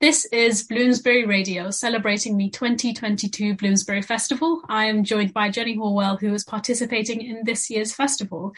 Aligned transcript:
This 0.00 0.26
is 0.26 0.62
Bloomsbury 0.62 1.26
Radio 1.26 1.72
celebrating 1.72 2.36
the 2.36 2.50
2022 2.50 3.56
Bloomsbury 3.56 4.00
Festival. 4.00 4.62
I 4.68 4.84
am 4.84 5.02
joined 5.02 5.34
by 5.34 5.50
Jenny 5.50 5.76
Horwell, 5.76 6.20
who 6.20 6.32
is 6.34 6.44
participating 6.44 7.20
in 7.20 7.42
this 7.42 7.68
year's 7.68 7.92
festival. 7.92 8.54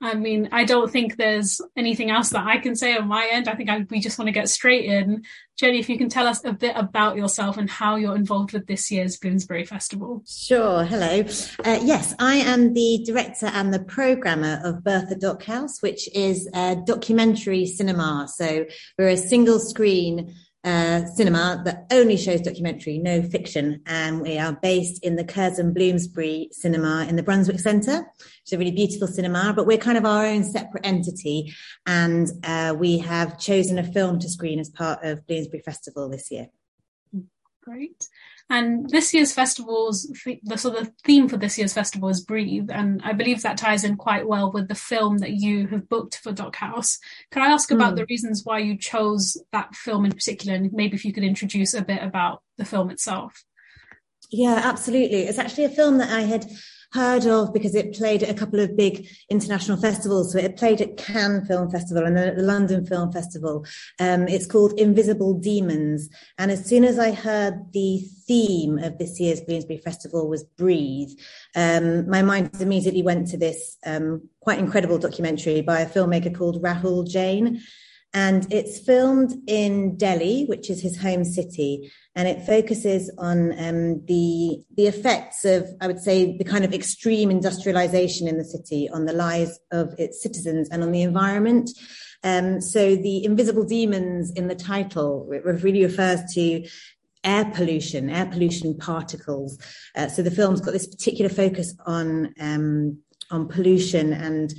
I 0.00 0.14
mean, 0.14 0.48
I 0.50 0.64
don't 0.64 0.90
think 0.90 1.16
there's 1.16 1.60
anything 1.76 2.10
else 2.10 2.30
that 2.30 2.44
I 2.44 2.58
can 2.58 2.74
say 2.74 2.96
on 2.96 3.06
my 3.06 3.28
end. 3.30 3.46
I 3.46 3.54
think 3.54 3.70
I, 3.70 3.86
we 3.90 4.00
just 4.00 4.18
want 4.18 4.26
to 4.26 4.32
get 4.32 4.48
straight 4.48 4.86
in. 4.86 5.22
Jenny, 5.56 5.78
if 5.78 5.88
you 5.88 5.96
can 5.96 6.08
tell 6.08 6.26
us 6.26 6.44
a 6.44 6.52
bit 6.52 6.72
about 6.74 7.16
yourself 7.16 7.58
and 7.58 7.70
how 7.70 7.94
you're 7.94 8.16
involved 8.16 8.52
with 8.52 8.66
this 8.66 8.90
year's 8.90 9.16
Bloomsbury 9.16 9.64
Festival. 9.64 10.24
Sure. 10.26 10.82
Hello. 10.82 11.20
Uh, 11.64 11.78
yes, 11.84 12.12
I 12.18 12.38
am 12.38 12.74
the 12.74 13.04
director 13.06 13.46
and 13.46 13.72
the 13.72 13.84
programmer 13.84 14.60
of 14.64 14.82
Bertha 14.82 15.14
Doc 15.14 15.44
House, 15.44 15.80
which 15.80 16.12
is 16.12 16.48
a 16.52 16.74
documentary 16.84 17.66
cinema. 17.66 18.26
So 18.34 18.66
we're 18.98 19.10
a 19.10 19.16
single 19.16 19.60
screen 19.60 20.34
uh, 20.64 21.04
cinema 21.06 21.60
that 21.64 21.86
only 21.90 22.16
shows 22.16 22.40
documentary, 22.40 22.98
no 22.98 23.22
fiction. 23.22 23.82
And 23.86 24.20
we 24.20 24.38
are 24.38 24.52
based 24.52 25.04
in 25.04 25.16
the 25.16 25.24
Curzon 25.24 25.72
Bloomsbury 25.72 26.48
Cinema 26.52 27.06
in 27.08 27.16
the 27.16 27.22
Brunswick 27.22 27.60
Centre. 27.60 28.06
It's 28.42 28.52
a 28.52 28.58
really 28.58 28.70
beautiful 28.70 29.08
cinema, 29.08 29.52
but 29.54 29.66
we're 29.66 29.78
kind 29.78 29.98
of 29.98 30.04
our 30.04 30.26
own 30.26 30.44
separate 30.44 30.86
entity. 30.86 31.52
And 31.86 32.28
uh, 32.44 32.74
we 32.78 32.98
have 32.98 33.38
chosen 33.38 33.78
a 33.78 33.84
film 33.84 34.18
to 34.20 34.28
screen 34.28 34.60
as 34.60 34.70
part 34.70 35.04
of 35.04 35.26
Bloomsbury 35.26 35.62
Festival 35.62 36.08
this 36.08 36.30
year. 36.30 36.48
Great. 37.62 38.08
And 38.50 38.90
this 38.90 39.14
year's 39.14 39.32
festival's 39.32 40.10
the 40.42 40.56
sort 40.56 40.76
of 40.76 40.90
theme 41.04 41.28
for 41.28 41.36
this 41.36 41.56
year's 41.56 41.72
festival 41.72 42.08
is 42.08 42.20
breathe, 42.20 42.70
and 42.70 43.00
I 43.04 43.12
believe 43.12 43.42
that 43.42 43.56
ties 43.56 43.84
in 43.84 43.96
quite 43.96 44.26
well 44.26 44.50
with 44.50 44.66
the 44.66 44.74
film 44.74 45.18
that 45.18 45.34
you 45.34 45.68
have 45.68 45.88
booked 45.88 46.18
for 46.18 46.32
Doc 46.32 46.56
House. 46.56 46.98
Can 47.30 47.42
I 47.42 47.46
ask 47.46 47.70
about 47.70 47.94
mm. 47.94 47.96
the 47.98 48.06
reasons 48.06 48.42
why 48.44 48.58
you 48.58 48.76
chose 48.76 49.40
that 49.52 49.76
film 49.76 50.04
in 50.04 50.10
particular, 50.10 50.56
and 50.56 50.72
maybe 50.72 50.96
if 50.96 51.04
you 51.04 51.12
could 51.12 51.22
introduce 51.22 51.72
a 51.72 51.82
bit 51.82 52.02
about 52.02 52.42
the 52.58 52.64
film 52.64 52.90
itself? 52.90 53.44
Yeah, 54.30 54.60
absolutely. 54.64 55.22
It's 55.22 55.38
actually 55.38 55.64
a 55.64 55.70
film 55.70 55.98
that 55.98 56.10
I 56.10 56.22
had 56.22 56.50
heard 56.92 57.26
of 57.26 57.52
because 57.52 57.74
it 57.74 57.94
played 57.94 58.22
at 58.22 58.30
a 58.30 58.34
couple 58.34 58.60
of 58.60 58.76
big 58.76 59.08
international 59.30 59.78
festivals. 59.78 60.32
So 60.32 60.38
it 60.38 60.56
played 60.56 60.80
at 60.80 60.96
Cannes 60.96 61.46
Film 61.46 61.70
Festival 61.70 62.04
and 62.04 62.16
then 62.16 62.28
at 62.28 62.36
the 62.36 62.42
London 62.42 62.86
Film 62.86 63.12
Festival. 63.12 63.64
Um, 63.98 64.28
it's 64.28 64.46
called 64.46 64.78
Invisible 64.78 65.34
Demons. 65.34 66.08
And 66.38 66.50
as 66.50 66.64
soon 66.64 66.84
as 66.84 66.98
I 66.98 67.12
heard 67.12 67.72
the 67.72 68.04
theme 68.26 68.78
of 68.78 68.98
this 68.98 69.18
year's 69.18 69.40
Bloomsbury 69.40 69.78
Festival 69.78 70.28
was 70.28 70.44
breathe, 70.44 71.10
um, 71.56 72.08
my 72.08 72.22
mind 72.22 72.50
immediately 72.60 73.02
went 73.02 73.28
to 73.28 73.36
this 73.36 73.76
um, 73.86 74.28
quite 74.40 74.58
incredible 74.58 74.98
documentary 74.98 75.62
by 75.62 75.80
a 75.80 75.88
filmmaker 75.88 76.36
called 76.36 76.62
Rahul 76.62 77.08
Jain 77.08 77.62
and 78.14 78.46
it's 78.52 78.78
filmed 78.78 79.32
in 79.46 79.96
Delhi, 79.96 80.44
which 80.44 80.68
is 80.68 80.82
his 80.82 81.00
home 81.00 81.24
city, 81.24 81.90
and 82.14 82.28
it 82.28 82.44
focuses 82.44 83.10
on 83.18 83.52
um, 83.58 84.04
the 84.06 84.62
the 84.76 84.86
effects 84.86 85.44
of, 85.44 85.66
I 85.80 85.86
would 85.86 86.00
say, 86.00 86.36
the 86.36 86.44
kind 86.44 86.64
of 86.64 86.74
extreme 86.74 87.30
industrialization 87.30 88.28
in 88.28 88.36
the 88.36 88.44
city 88.44 88.88
on 88.90 89.06
the 89.06 89.14
lives 89.14 89.58
of 89.70 89.94
its 89.98 90.22
citizens 90.22 90.68
and 90.68 90.82
on 90.82 90.92
the 90.92 91.02
environment. 91.02 91.70
Um, 92.22 92.60
so 92.60 92.94
the 92.94 93.24
invisible 93.24 93.64
demons 93.64 94.30
in 94.32 94.46
the 94.46 94.54
title 94.54 95.26
really 95.28 95.82
refers 95.82 96.20
to 96.34 96.68
air 97.24 97.50
pollution, 97.54 98.10
air 98.10 98.26
pollution 98.26 98.76
particles. 98.76 99.58
Uh, 99.96 100.08
so 100.08 100.22
the 100.22 100.30
film's 100.30 100.60
got 100.60 100.72
this 100.72 100.86
particular 100.86 101.30
focus 101.30 101.74
on 101.86 102.34
um, 102.38 102.98
on 103.30 103.48
pollution 103.48 104.12
and 104.12 104.54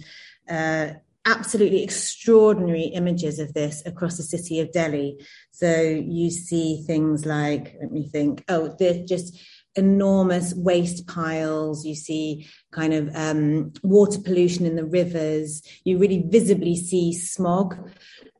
uh, 0.49 0.95
absolutely 1.25 1.83
extraordinary 1.83 2.83
images 2.83 3.39
of 3.39 3.53
this 3.53 3.81
across 3.85 4.17
the 4.17 4.23
city 4.23 4.59
of 4.59 4.71
Delhi. 4.71 5.17
So 5.51 5.81
you 5.81 6.29
see 6.29 6.83
things 6.85 7.25
like, 7.25 7.75
let 7.81 7.91
me 7.91 8.07
think, 8.07 8.43
oh, 8.49 8.75
they're 8.77 9.05
just 9.05 9.39
enormous 9.75 10.53
waste 10.53 11.07
piles. 11.07 11.85
You 11.85 11.95
see 11.95 12.47
kind 12.71 12.93
of 12.93 13.15
um, 13.15 13.73
water 13.83 14.19
pollution 14.19 14.65
in 14.65 14.75
the 14.75 14.85
rivers. 14.85 15.63
You 15.83 15.97
really 15.97 16.23
visibly 16.27 16.75
see 16.75 17.13
smog. 17.13 17.89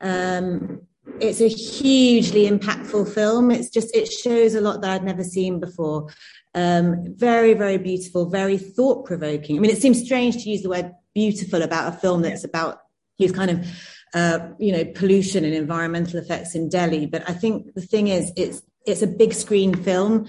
Um, 0.01 0.81
it's 1.19 1.41
a 1.41 1.47
hugely 1.47 2.49
impactful 2.49 3.13
film. 3.13 3.51
It's 3.51 3.69
just, 3.69 3.95
it 3.95 4.11
shows 4.11 4.55
a 4.55 4.61
lot 4.61 4.81
that 4.81 4.91
I'd 4.91 5.03
never 5.03 5.23
seen 5.23 5.59
before. 5.59 6.07
Um, 6.55 7.15
very, 7.15 7.53
very 7.53 7.77
beautiful, 7.77 8.29
very 8.29 8.57
thought 8.57 9.05
provoking. 9.05 9.57
I 9.57 9.59
mean, 9.59 9.71
it 9.71 9.81
seems 9.81 10.03
strange 10.03 10.43
to 10.43 10.49
use 10.49 10.61
the 10.61 10.69
word 10.69 10.91
beautiful 11.13 11.61
about 11.61 11.93
a 11.93 11.97
film 11.97 12.21
that's 12.21 12.43
about 12.43 12.79
his 13.17 13.31
kind 13.31 13.51
of 13.51 13.67
uh, 14.13 14.39
you 14.59 14.71
know 14.71 14.85
pollution 14.85 15.43
and 15.45 15.53
environmental 15.53 16.19
effects 16.19 16.55
in 16.55 16.69
Delhi. 16.69 17.05
But 17.05 17.29
I 17.29 17.33
think 17.33 17.73
the 17.73 17.81
thing 17.81 18.07
is, 18.07 18.31
it's 18.35 18.61
it's 18.85 19.01
a 19.01 19.07
big 19.07 19.33
screen 19.33 19.75
film. 19.75 20.27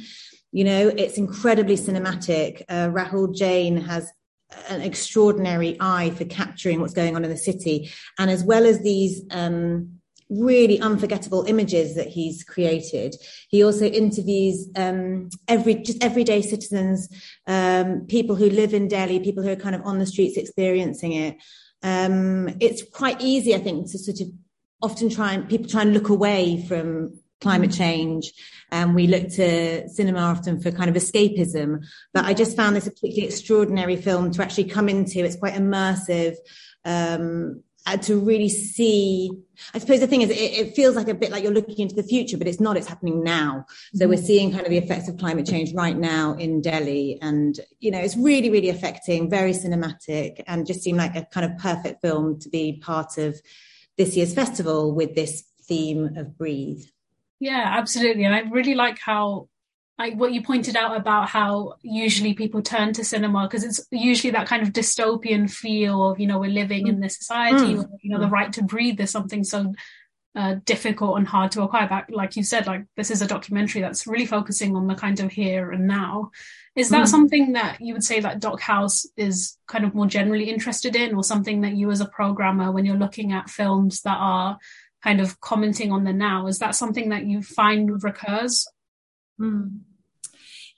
You 0.53 0.65
know, 0.65 0.89
it's 0.89 1.19
incredibly 1.19 1.77
cinematic. 1.77 2.63
Uh, 2.69 2.89
Rahul 2.89 3.35
Jain 3.35 3.77
has 3.79 4.11
an 4.69 4.83
extraordinary 4.83 5.77
eye 5.81 6.11
for 6.11 6.25
capturing 6.25 6.81
what's 6.81 6.95
going 6.95 7.17
on 7.17 7.25
in 7.25 7.31
the 7.31 7.37
city, 7.37 7.91
and 8.19 8.31
as 8.31 8.45
well 8.45 8.67
as 8.67 8.81
these. 8.81 9.23
Um, 9.31 10.01
really 10.41 10.81
unforgettable 10.81 11.45
images 11.45 11.95
that 11.95 12.09
he's 12.09 12.45
created. 12.45 13.15
He 13.49 13.65
also 13.65 13.87
interviews 13.87 14.69
um, 14.77 15.31
every 15.49 15.77
just 15.77 16.03
everyday 16.03 16.43
citizens, 16.43 17.09
um, 17.47 18.07
people 18.07 18.37
who 18.37 18.51
live 18.51 18.75
in 18.75 18.89
Delhi, 18.89 19.21
people 19.21 19.43
who 19.43 19.51
are 19.51 19.57
kind 19.57 19.75
of 19.75 19.83
on 19.85 19.99
the 19.99 20.07
streets 20.07 20.37
experiencing 20.37 21.13
it. 21.13 21.37
Um, 21.83 22.49
it's 22.61 22.83
quite 22.83 23.21
easy, 23.21 23.55
I 23.55 23.59
think, 23.59 23.91
to 23.93 23.99
sort 23.99 24.21
of 24.21 24.29
often 24.83 25.09
try 25.09 25.33
and 25.33 25.49
people 25.49 25.69
try 25.69 25.83
and 25.83 25.93
look 25.93 26.09
away 26.09 26.65
from 26.67 27.19
climate 27.41 27.71
mm. 27.71 27.77
change 27.77 28.33
and 28.71 28.95
we 28.95 29.07
look 29.07 29.29
to 29.29 29.89
cinema 29.89 30.21
often 30.21 30.61
for 30.61 30.71
kind 30.71 30.89
of 30.89 30.97
escapism 30.97 31.85
but 32.13 32.25
i 32.25 32.33
just 32.33 32.57
found 32.57 32.77
this 32.77 32.87
a 32.87 32.91
particularly 32.91 33.27
extraordinary 33.27 33.97
film 33.97 34.31
to 34.31 34.43
actually 34.43 34.65
come 34.65 34.89
into 34.89 35.25
it's 35.25 35.37
quite 35.37 35.55
immersive 35.55 36.37
um, 36.85 37.63
uh, 37.87 37.97
to 37.97 38.19
really 38.19 38.49
see 38.49 39.31
i 39.75 39.79
suppose 39.79 40.01
the 40.01 40.07
thing 40.07 40.23
is 40.23 40.31
it, 40.31 40.35
it, 40.35 40.75
feels 40.75 40.97
like 40.97 41.09
a 41.09 41.15
bit 41.15 41.31
like 41.31 41.43
you're 41.43 41.53
looking 41.53 41.79
into 41.79 41.95
the 41.95 42.03
future 42.03 42.37
but 42.37 42.47
it's 42.47 42.61
not 42.61 42.77
it's 42.77 42.87
happening 42.87 43.23
now. 43.23 43.67
So 43.95 44.09
we're 44.09 44.15
mm-hmm. 44.15 44.25
seeing 44.25 44.53
kind 44.53 44.65
of 44.65 44.71
the 44.71 44.79
effects 44.79 45.09
of 45.09 45.19
climate 45.19 45.47
change 45.47 45.73
right 45.75 45.97
now 45.97 46.35
in 46.35 46.61
delhi 46.61 47.19
and 47.21 47.59
you 47.81 47.91
know 47.91 47.99
it's 47.99 48.17
really 48.17 48.51
really 48.51 48.69
affecting 48.69 49.31
very 49.31 49.53
cinematic 49.53 50.43
and 50.47 50.67
just 50.67 50.83
seemed 50.83 50.99
like 50.99 51.15
a 51.15 51.25
kind 51.27 51.51
of 51.51 51.59
perfect 51.59 52.01
film 52.01 52.39
to 52.41 52.49
be 52.49 52.81
part 52.83 53.19
of 53.19 53.41
this 53.97 54.17
year's 54.17 54.35
festival 54.35 54.95
with 54.95 55.15
this 55.15 55.45
theme 55.63 56.17
of 56.17 56.37
breathe. 56.37 56.85
Yeah 57.41 57.65
absolutely. 57.67 58.25
And 58.25 58.35
i 58.35 58.41
really 58.41 58.75
like 58.75 58.99
how 58.99 59.49
like 59.99 60.15
what 60.15 60.33
you 60.33 60.43
pointed 60.43 60.77
out 60.77 60.97
about 60.97 61.29
how 61.29 61.75
usually 61.83 62.35
people 62.35 62.63
turn 62.63 62.93
to 62.93 63.05
cinema 63.05 63.47
because 63.47 63.65
it's 63.65 63.87
usually 63.91 64.33
that 64.33 64.49
kind 64.49 64.63
of 64.63 64.73
dystopian 64.73 65.51
feel 65.51 66.11
of 66.11 66.19
you 66.19 66.27
know 66.27 66.39
we're 66.39 66.51
living 66.51 66.87
in 66.89 67.01
this 67.01 67.17
society 67.17 67.75
mm. 67.75 67.77
where, 67.77 67.89
you 68.03 68.11
know 68.11 68.21
the 68.21 68.29
right 68.29 68.53
to 68.53 68.63
breathe 68.63 69.01
is 69.01 69.11
something 69.11 69.45
so 69.45 69.73
uh, 70.37 70.57
difficult 70.65 71.17
and 71.17 71.29
hard 71.29 71.53
to 71.53 71.63
acquire 71.63 71.87
but 71.89 72.11
like 72.11 72.35
you 72.35 72.43
said 72.43 72.67
like 72.67 72.85
this 72.97 73.13
is 73.13 73.23
a 73.23 73.27
documentary 73.27 73.81
that's 73.81 74.05
really 74.05 74.27
focusing 74.27 74.75
on 74.75 74.89
the 74.89 74.95
kind 74.97 75.21
of 75.21 75.31
here 75.31 75.71
and 75.71 75.87
now 75.87 76.29
is 76.75 76.89
that 76.89 77.05
mm. 77.05 77.09
something 77.09 77.53
that 77.53 77.81
you 77.81 77.93
would 77.93 78.03
say 78.03 78.19
that 78.19 78.41
doc 78.41 78.61
house 78.61 79.07
is 79.17 79.57
kind 79.69 79.85
of 79.85 79.95
more 79.95 80.09
generally 80.09 80.51
interested 80.51 80.97
in 80.97 81.15
or 81.15 81.23
something 81.23 81.61
that 81.61 81.77
you 81.77 81.89
as 81.93 82.01
a 82.01 82.09
programmer 82.09 82.73
when 82.73 82.85
you're 82.85 82.97
looking 82.97 83.31
at 83.31 83.49
films 83.49 84.03
that 84.03 84.19
are 84.19 84.59
kind 85.05 85.21
of 85.21 85.41
commenting 85.41 85.93
on 85.93 86.03
the 86.03 86.13
now 86.13 86.49
is 86.49 86.59
that 86.59 86.75
something 86.75 87.11
that 87.11 87.27
you 87.27 87.41
find 87.41 88.03
recurs 88.03 88.67
Mm. 89.41 89.81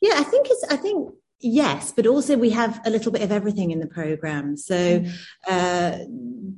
Yeah, 0.01 0.15
I 0.17 0.25
think 0.25 0.47
it's, 0.51 0.65
I 0.71 0.77
think, 0.77 1.15
yes, 1.41 1.93
but 1.93 2.07
also 2.07 2.37
we 2.37 2.51
have 2.51 2.81
a 2.85 2.91
little 2.91 3.13
bit 3.13 3.23
of 3.23 3.33
everything 3.33 3.71
in 3.71 3.81
the 3.81 3.87
program. 3.87 4.57
So 4.57 5.01
mm. 5.01 5.13
uh, 5.49 5.99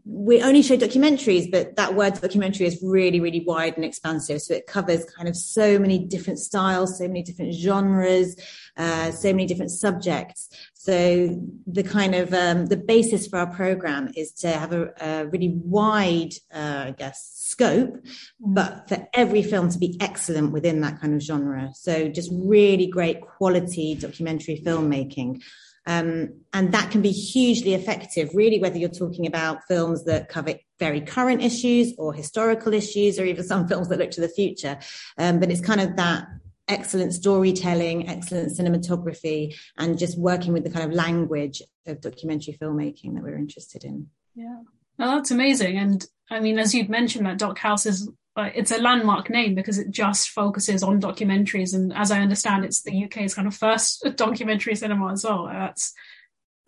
we 0.05 0.43
only 0.43 0.63
show 0.63 0.77
documentaries, 0.77 1.51
but 1.51 1.77
that 1.77 1.95
word 1.95 2.21
documentary 2.21 2.67
is 2.67 2.81
really, 2.83 3.21
really 3.21 3.45
wide 3.47 3.77
and 3.77 3.85
expansive. 3.85 4.43
So 4.43 4.55
it 4.55 4.67
covers 4.67 5.05
kind 5.17 5.29
of 5.29 5.37
so 5.37 5.79
many 5.79 5.99
different 5.99 6.39
styles, 6.39 6.99
so 6.99 7.07
many 7.07 7.23
different 7.23 7.55
genres, 7.55 8.37
uh, 8.77 9.11
so 9.13 9.33
many 9.33 9.47
different 9.47 9.71
subjects. 9.71 10.49
So 10.81 11.43
the 11.67 11.83
kind 11.83 12.15
of 12.15 12.33
um, 12.33 12.67
the 12.67 12.77
basis 12.77 13.27
for 13.27 13.41
our 13.41 13.53
program 13.53 14.13
is 14.17 14.31
to 14.35 14.53
have 14.53 14.73
a, 14.73 14.93
a 15.01 15.27
really 15.27 15.53
wide, 15.65 16.35
uh, 16.55 16.85
I 16.87 16.95
guess, 16.97 17.33
scope, 17.35 17.97
but 18.39 18.89
for 18.89 19.09
every 19.13 19.43
film 19.43 19.71
to 19.71 19.79
be 19.79 19.97
excellent 20.01 20.53
within 20.53 20.81
that 20.83 21.01
kind 21.01 21.15
of 21.15 21.21
genre. 21.21 21.73
So 21.75 22.09
just 22.09 22.31
really 22.33 22.87
great 22.87 23.21
quality 23.21 23.97
documentary 23.97 24.63
filmmaking. 24.65 25.43
Um, 25.85 26.43
and 26.53 26.71
that 26.73 26.93
can 26.93 27.03
be 27.03 27.11
hugely 27.11 27.75
effective, 27.75 28.31
really, 28.33 28.61
whether 28.61 28.79
you're 28.79 28.89
talking 28.89 29.27
about 29.27 29.65
films 29.67 30.05
that 30.05 30.29
cover 30.29 30.55
very 30.79 31.01
current 31.01 31.43
issues 31.43 31.93
or 31.99 32.15
historical 32.15 32.73
issues, 32.73 33.19
or 33.19 33.25
even 33.25 33.43
some 33.43 33.67
films 33.69 33.89
that 33.89 33.99
look 33.99 34.13
to 34.13 34.21
the 34.21 34.29
future. 34.29 34.79
Um, 35.19 35.41
but 35.41 35.51
it's 35.51 35.61
kind 35.61 35.81
of 35.81 35.97
that 35.97 36.29
excellent 36.69 37.15
storytelling, 37.15 38.09
excellent 38.09 38.57
cinematography, 38.57 39.55
and 39.77 39.99
just 39.99 40.19
working 40.19 40.53
with 40.53 40.65
the 40.65 40.71
kind 40.71 40.85
of 40.85 40.93
language 40.93 41.63
of 41.87 42.01
documentary 42.01 42.57
filmmaking 42.61 43.15
that 43.15 43.23
we're 43.23 43.37
interested 43.37 43.85
in. 43.85 44.09
Yeah. 44.35 44.61
Oh, 44.99 45.17
that's 45.17 45.31
amazing. 45.31 45.79
And 45.79 46.05
I 46.31 46.41
mean, 46.41 46.59
as 46.59 46.75
you'd 46.75 46.91
mentioned, 46.91 47.27
that 47.27 47.39
Doc 47.39 47.59
House 47.59 47.87
is 47.87 48.11
uh, 48.37 48.51
it's 48.55 48.71
a 48.71 48.79
landmark 48.79 49.31
name 49.31 49.57
because 49.57 49.79
it 49.79 49.91
just 49.91 50.29
focuses 50.29 50.85
on 50.85 51.01
documentaries. 51.01 51.75
And 51.75 51.93
as 51.93 52.13
I 52.13 52.21
understand, 52.21 52.65
it's 52.65 52.83
the 52.83 53.05
UK's 53.05 53.35
kind 53.35 53.49
of 53.49 53.55
first 53.55 54.07
documentary 54.17 54.77
cinema 54.77 55.13
as 55.13 55.25
well. 55.25 55.47
That's 55.47 55.93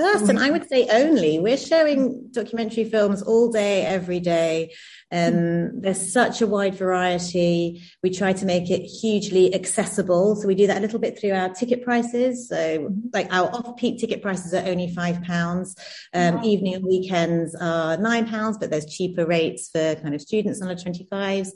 First, 0.00 0.30
and 0.30 0.38
I 0.38 0.50
would 0.50 0.66
say 0.66 0.88
only. 0.90 1.38
We're 1.38 1.58
showing 1.58 2.28
documentary 2.30 2.84
films 2.84 3.20
all 3.20 3.52
day, 3.52 3.84
every 3.84 4.18
day. 4.18 4.72
Um, 5.12 5.82
there's 5.82 6.10
such 6.10 6.40
a 6.40 6.46
wide 6.46 6.74
variety. 6.74 7.82
We 8.02 8.08
try 8.08 8.32
to 8.32 8.46
make 8.46 8.70
it 8.70 8.80
hugely 8.80 9.54
accessible. 9.54 10.36
So 10.36 10.48
we 10.48 10.54
do 10.54 10.66
that 10.68 10.78
a 10.78 10.80
little 10.80 11.00
bit 11.00 11.20
through 11.20 11.32
our 11.32 11.50
ticket 11.50 11.84
prices. 11.84 12.48
So 12.48 12.56
mm-hmm. 12.56 13.08
like 13.12 13.30
our 13.30 13.50
off-peak 13.50 13.98
ticket 13.98 14.22
prices 14.22 14.54
are 14.54 14.66
only 14.66 14.90
five 14.94 15.22
pounds. 15.22 15.76
Um, 16.14 16.36
wow. 16.36 16.44
Evening 16.44 16.74
and 16.76 16.84
weekends 16.86 17.54
are 17.60 17.98
nine 17.98 18.26
pounds, 18.26 18.56
but 18.56 18.70
there's 18.70 18.86
cheaper 18.86 19.26
rates 19.26 19.68
for 19.68 19.96
kind 19.96 20.14
of 20.14 20.22
students 20.22 20.62
under 20.62 20.76
25s. 20.76 21.48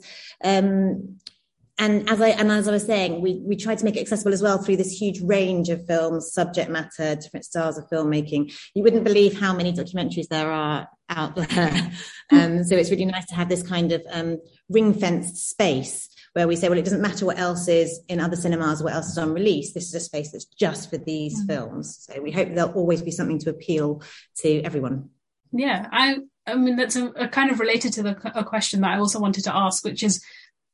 Um, 0.43 1.17
and 1.77 2.09
as 2.09 2.21
I 2.21 2.29
and 2.29 2.51
as 2.51 2.67
I 2.67 2.71
was 2.71 2.85
saying, 2.85 3.21
we 3.21 3.41
we 3.43 3.55
tried 3.55 3.79
to 3.79 3.85
make 3.85 3.97
it 3.97 4.01
accessible 4.01 4.33
as 4.33 4.41
well 4.41 4.57
through 4.57 4.77
this 4.77 4.91
huge 4.91 5.21
range 5.21 5.69
of 5.69 5.85
films, 5.85 6.31
subject 6.31 6.69
matter, 6.69 7.15
different 7.15 7.45
styles 7.45 7.77
of 7.77 7.89
filmmaking. 7.89 8.53
You 8.73 8.83
wouldn't 8.83 9.03
believe 9.03 9.37
how 9.37 9.53
many 9.53 9.73
documentaries 9.73 10.27
there 10.29 10.51
are 10.51 10.87
out 11.09 11.35
there. 11.35 11.91
um, 12.31 12.63
so 12.63 12.75
it's 12.75 12.91
really 12.91 13.05
nice 13.05 13.25
to 13.27 13.35
have 13.35 13.49
this 13.49 13.61
kind 13.61 13.91
of 13.91 14.05
um, 14.09 14.39
ring 14.69 14.93
fenced 14.93 15.49
space 15.49 16.09
where 16.33 16.47
we 16.47 16.55
say, 16.55 16.67
well, 16.67 16.77
it 16.77 16.83
doesn't 16.83 17.01
matter 17.01 17.25
what 17.25 17.39
else 17.39 17.67
is 17.67 18.01
in 18.09 18.19
other 18.19 18.35
cinemas, 18.35 18.83
what 18.83 18.93
else 18.93 19.09
is 19.09 19.17
on 19.17 19.33
release. 19.33 19.73
This 19.73 19.87
is 19.87 19.95
a 19.95 20.01
space 20.01 20.31
that's 20.31 20.45
just 20.45 20.89
for 20.89 20.97
these 20.97 21.37
mm-hmm. 21.37 21.47
films. 21.47 22.07
So 22.09 22.21
we 22.21 22.31
hope 22.31 22.53
there'll 22.53 22.73
always 22.73 23.01
be 23.01 23.11
something 23.11 23.39
to 23.39 23.49
appeal 23.49 24.01
to 24.39 24.61
everyone. 24.61 25.09
Yeah, 25.51 25.87
I 25.91 26.19
I 26.47 26.55
mean 26.55 26.75
that's 26.75 26.95
a, 26.95 27.07
a 27.07 27.27
kind 27.27 27.51
of 27.51 27.59
related 27.59 27.93
to 27.93 28.03
the 28.03 28.31
a 28.37 28.43
question 28.43 28.81
that 28.81 28.91
I 28.91 28.99
also 28.99 29.19
wanted 29.19 29.45
to 29.45 29.55
ask, 29.55 29.83
which 29.83 30.03
is 30.03 30.23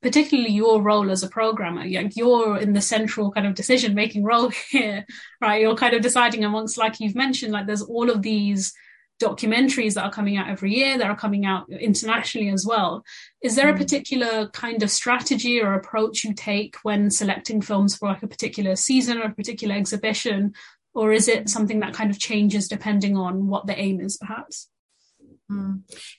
particularly 0.01 0.51
your 0.51 0.81
role 0.81 1.11
as 1.11 1.23
a 1.23 1.27
programmer 1.27 1.85
like 1.85 2.15
you're 2.15 2.57
in 2.57 2.73
the 2.73 2.81
central 2.81 3.31
kind 3.31 3.45
of 3.45 3.55
decision 3.55 3.93
making 3.93 4.23
role 4.23 4.49
here 4.69 5.05
right 5.39 5.61
you're 5.61 5.75
kind 5.75 5.93
of 5.93 6.01
deciding 6.01 6.43
amongst 6.43 6.77
like 6.77 6.99
you've 6.99 7.15
mentioned 7.15 7.53
like 7.53 7.67
there's 7.67 7.83
all 7.83 8.09
of 8.09 8.21
these 8.21 8.73
documentaries 9.21 9.93
that 9.93 10.03
are 10.03 10.11
coming 10.11 10.35
out 10.35 10.49
every 10.49 10.73
year 10.73 10.97
that 10.97 11.07
are 11.07 11.15
coming 11.15 11.45
out 11.45 11.69
internationally 11.69 12.49
as 12.49 12.65
well 12.65 13.03
is 13.43 13.55
there 13.55 13.69
a 13.69 13.73
mm. 13.73 13.77
particular 13.77 14.47
kind 14.49 14.81
of 14.81 14.89
strategy 14.89 15.61
or 15.61 15.75
approach 15.75 16.23
you 16.23 16.33
take 16.33 16.75
when 16.81 17.11
selecting 17.11 17.61
films 17.61 17.95
for 17.95 18.09
like 18.09 18.23
a 18.23 18.27
particular 18.27 18.75
season 18.75 19.19
or 19.19 19.25
a 19.25 19.35
particular 19.35 19.75
exhibition 19.75 20.53
or 20.93 21.11
is 21.11 21.27
it 21.27 21.49
something 21.49 21.79
that 21.79 21.93
kind 21.93 22.11
of 22.11 22.19
changes 22.19 22.67
depending 22.67 23.15
on 23.15 23.47
what 23.47 23.67
the 23.67 23.79
aim 23.79 23.99
is 24.01 24.17
perhaps. 24.17 24.67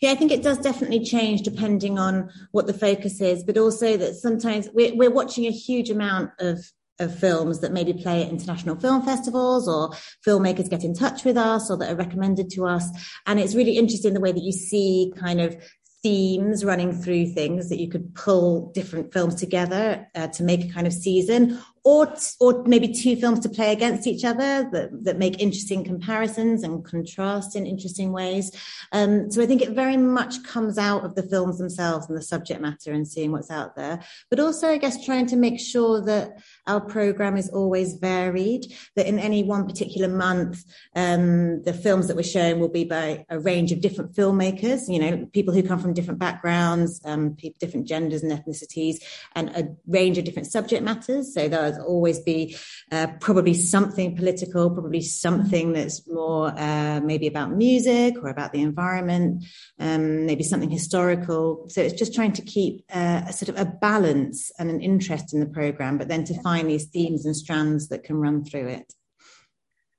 Yeah, 0.01 0.11
I 0.11 0.15
think 0.15 0.33
it 0.33 0.43
does 0.43 0.59
definitely 0.59 1.05
change 1.05 1.43
depending 1.43 1.99
on 1.99 2.31
what 2.51 2.67
the 2.67 2.75
focus 2.75 3.21
is, 3.21 3.43
but 3.45 3.59
also 3.59 3.97
that 3.97 4.15
sometimes 4.15 4.69
we're, 4.73 4.95
we're 4.95 5.11
watching 5.11 5.47
a 5.47 5.51
huge 5.51 5.91
amount 5.91 6.31
of 6.39 6.59
of 6.99 7.19
films 7.19 7.61
that 7.61 7.73
maybe 7.73 7.93
play 7.93 8.23
at 8.23 8.29
international 8.29 8.77
film 8.77 9.03
festivals 9.03 9.67
or 9.67 9.91
filmmakers 10.27 10.71
get 10.71 10.85
in 10.85 10.95
touch 10.95 11.25
with 11.25 11.37
us 11.37 11.71
or 11.71 11.77
that 11.77 11.91
are 11.91 11.97
recommended 11.97 12.51
to 12.51 12.67
us. 12.67 12.87
And 13.27 13.41
it's 13.41 13.55
really 13.55 13.77
interesting 13.77 14.15
the 14.15 14.21
way 14.21 14.31
that 14.31 14.43
you 14.43 14.53
see 14.53 15.13
kind 15.17 15.41
of 15.41 15.57
themes 16.03 16.65
running 16.65 16.93
through 16.93 17.27
things 17.27 17.69
that 17.69 17.79
you 17.79 17.89
could 17.89 18.15
pull 18.15 18.73
different 18.73 19.13
films 19.13 19.37
together 19.37 20.09
uh, 20.15 20.27
to 20.29 20.43
make 20.43 20.65
a 20.65 20.73
kind 20.73 20.87
of 20.87 20.93
season 20.93 21.59
or 21.85 22.15
or 22.39 22.63
maybe 22.65 22.93
two 22.93 23.17
films 23.17 23.41
to 23.41 23.49
play 23.49 23.73
against 23.73 24.07
each 24.07 24.25
other 24.25 24.69
that, 24.71 25.05
that 25.05 25.19
make 25.19 25.41
interesting 25.41 25.83
comparisons 25.85 26.63
and 26.63 26.85
contrast 26.85 27.57
in 27.57 27.67
interesting 27.67 28.13
ways. 28.13 28.53
Um, 28.93 29.31
so 29.31 29.43
I 29.43 29.47
think 29.47 29.63
it 29.63 29.71
very 29.71 29.97
much 29.97 30.45
comes 30.45 30.79
out 30.79 31.05
of 31.05 31.15
the 31.15 31.23
films 31.23 31.59
themselves 31.59 32.09
and 32.09 32.17
the 32.17 32.23
subject 32.23 32.61
matter 32.61 32.93
and 32.93 33.07
seeing 33.07 33.33
what's 33.33 33.51
out 33.51 33.75
there, 33.75 34.01
but 34.31 34.39
also 34.39 34.69
I 34.69 34.79
guess 34.79 35.05
trying 35.05 35.27
to 35.27 35.37
make 35.37 35.59
sure 35.59 36.01
that 36.03 36.39
our 36.67 36.81
program 36.81 37.37
is 37.37 37.49
always 37.51 37.95
varied. 37.95 38.67
That 38.97 39.07
in 39.07 39.19
any 39.19 39.43
one 39.43 39.67
particular 39.67 40.09
month, 40.09 40.63
um, 40.95 41.63
the 41.65 41.73
films 41.73 42.09
that 42.09 42.17
we're 42.17 42.23
showing 42.23 42.61
will 42.61 42.69
be 42.69 42.85
by 42.85 43.25
a 43.29 43.39
range 43.39 43.73
of 43.73 43.81
different 43.81 44.15
filmmakers. 44.15 44.89
You 44.89 44.99
know, 44.99 45.27
people 45.33 45.53
who 45.55 45.63
come 45.63 45.81
from 45.81 45.95
different 45.95 46.21
backgrounds, 46.21 47.01
um, 47.05 47.37
different 47.61 47.89
genders 47.89 48.23
and 48.23 48.33
ethnicities, 48.33 48.97
and 49.35 49.49
a 49.51 49.69
range 49.87 50.19
of 50.19 50.25
different 50.25 50.51
subject 50.51 50.83
matters. 50.83 51.35
So 51.35 51.49
there 51.49 51.83
always 51.83 52.21
be 52.21 52.57
uh, 52.91 53.09
probably 53.21 53.55
something 53.55 54.17
political, 54.17 54.71
probably 54.71 55.03
something 55.03 55.73
that's 55.73 56.07
more 56.09 56.53
uh, 56.57 57.01
maybe 57.03 57.27
about 57.27 57.53
music 57.53 58.15
or 58.23 58.29
about 58.29 58.53
the 58.53 58.63
environment, 58.63 59.45
um, 59.79 60.27
maybe 60.27 60.45
something 60.45 60.71
historical. 60.71 61.67
So 61.69 61.81
it's 61.81 61.95
just 61.95 62.15
trying 62.15 62.33
to 62.35 62.43
keep 62.43 62.85
uh, 62.93 63.23
a 63.27 63.33
sort 63.33 63.49
of 63.49 63.59
a 63.59 63.65
balance 63.65 64.53
and 64.59 64.71
an 64.71 64.81
interest 64.81 65.35
in 65.35 65.41
the 65.41 65.47
program, 65.47 65.99
but 65.99 66.09
then 66.09 66.25
to 66.25 66.41
find 66.43 66.52
these 66.61 66.87
themes 66.87 67.25
and 67.25 67.37
strands 67.37 67.89
that 67.89 68.05
can 68.05 68.17
run 68.17 68.45
through 68.45 68.69
it. 68.69 68.93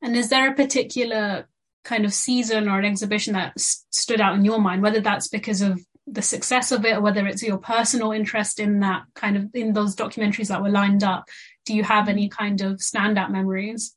And 0.01 0.15
is 0.15 0.29
there 0.29 0.51
a 0.51 0.55
particular 0.55 1.47
kind 1.83 2.05
of 2.05 2.13
season 2.13 2.67
or 2.67 2.79
an 2.79 2.85
exhibition 2.85 3.33
that 3.33 3.53
stood 3.57 4.21
out 4.21 4.35
in 4.35 4.45
your 4.45 4.59
mind, 4.59 4.81
whether 4.81 5.01
that's 5.01 5.27
because 5.27 5.61
of 5.61 5.79
the 6.05 6.21
success 6.21 6.71
of 6.71 6.85
it 6.85 6.97
or 6.97 7.01
whether 7.01 7.25
it's 7.27 7.43
your 7.43 7.57
personal 7.57 8.11
interest 8.11 8.59
in 8.59 8.81
that 8.81 9.03
kind 9.15 9.37
of 9.37 9.49
in 9.53 9.73
those 9.73 9.95
documentaries 9.95 10.49
that 10.49 10.61
were 10.61 10.69
lined 10.69 11.03
up 11.03 11.29
do 11.65 11.73
you 11.73 11.83
have 11.83 12.09
any 12.09 12.27
kind 12.27 12.61
of 12.61 12.79
standout 12.79 13.31
memories 13.31 13.95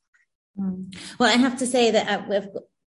hmm. 0.55 0.83
well 1.19 1.29
i 1.29 1.37
have 1.37 1.57
to 1.57 1.67
say 1.67 1.91
that 1.91 2.31
uh, 2.31 2.41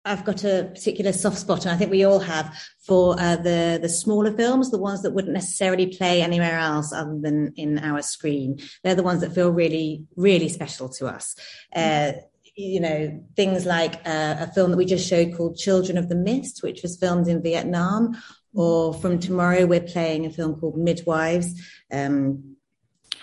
I've 0.07 0.23
got 0.23 0.43
a 0.43 0.71
particular 0.73 1.11
soft 1.11 1.37
spot, 1.37 1.65
and 1.65 1.73
I 1.73 1.77
think 1.77 1.91
we 1.91 2.05
all 2.05 2.19
have 2.19 2.55
for 2.79 3.19
uh, 3.19 3.35
the 3.35 3.79
the 3.81 3.89
smaller 3.89 4.31
films, 4.31 4.71
the 4.71 4.77
ones 4.77 5.01
that 5.01 5.11
wouldn't 5.11 5.33
necessarily 5.33 5.87
play 5.87 6.21
anywhere 6.21 6.57
else 6.57 6.93
other 6.93 7.19
than 7.19 7.53
in 7.57 7.77
our 7.79 8.01
screen. 8.01 8.59
They're 8.83 8.95
the 8.95 9.03
ones 9.03 9.21
that 9.21 9.35
feel 9.35 9.51
really, 9.51 10.05
really 10.15 10.49
special 10.49 10.89
to 10.97 11.07
us. 11.07 11.35
Uh, 11.75 12.13
you 12.55 12.79
know, 12.79 13.23
things 13.35 13.65
like 13.65 13.95
uh, 14.05 14.37
a 14.39 14.51
film 14.53 14.71
that 14.71 14.77
we 14.77 14.85
just 14.85 15.07
showed 15.07 15.35
called 15.35 15.57
Children 15.57 15.97
of 15.97 16.09
the 16.09 16.15
Mist, 16.15 16.63
which 16.63 16.81
was 16.81 16.97
filmed 16.97 17.27
in 17.27 17.43
Vietnam, 17.43 18.17
or 18.53 18.93
from 18.93 19.19
tomorrow, 19.19 19.65
we're 19.65 19.81
playing 19.81 20.25
a 20.25 20.31
film 20.31 20.59
called 20.59 20.77
Midwives, 20.77 21.53
um, 21.91 22.55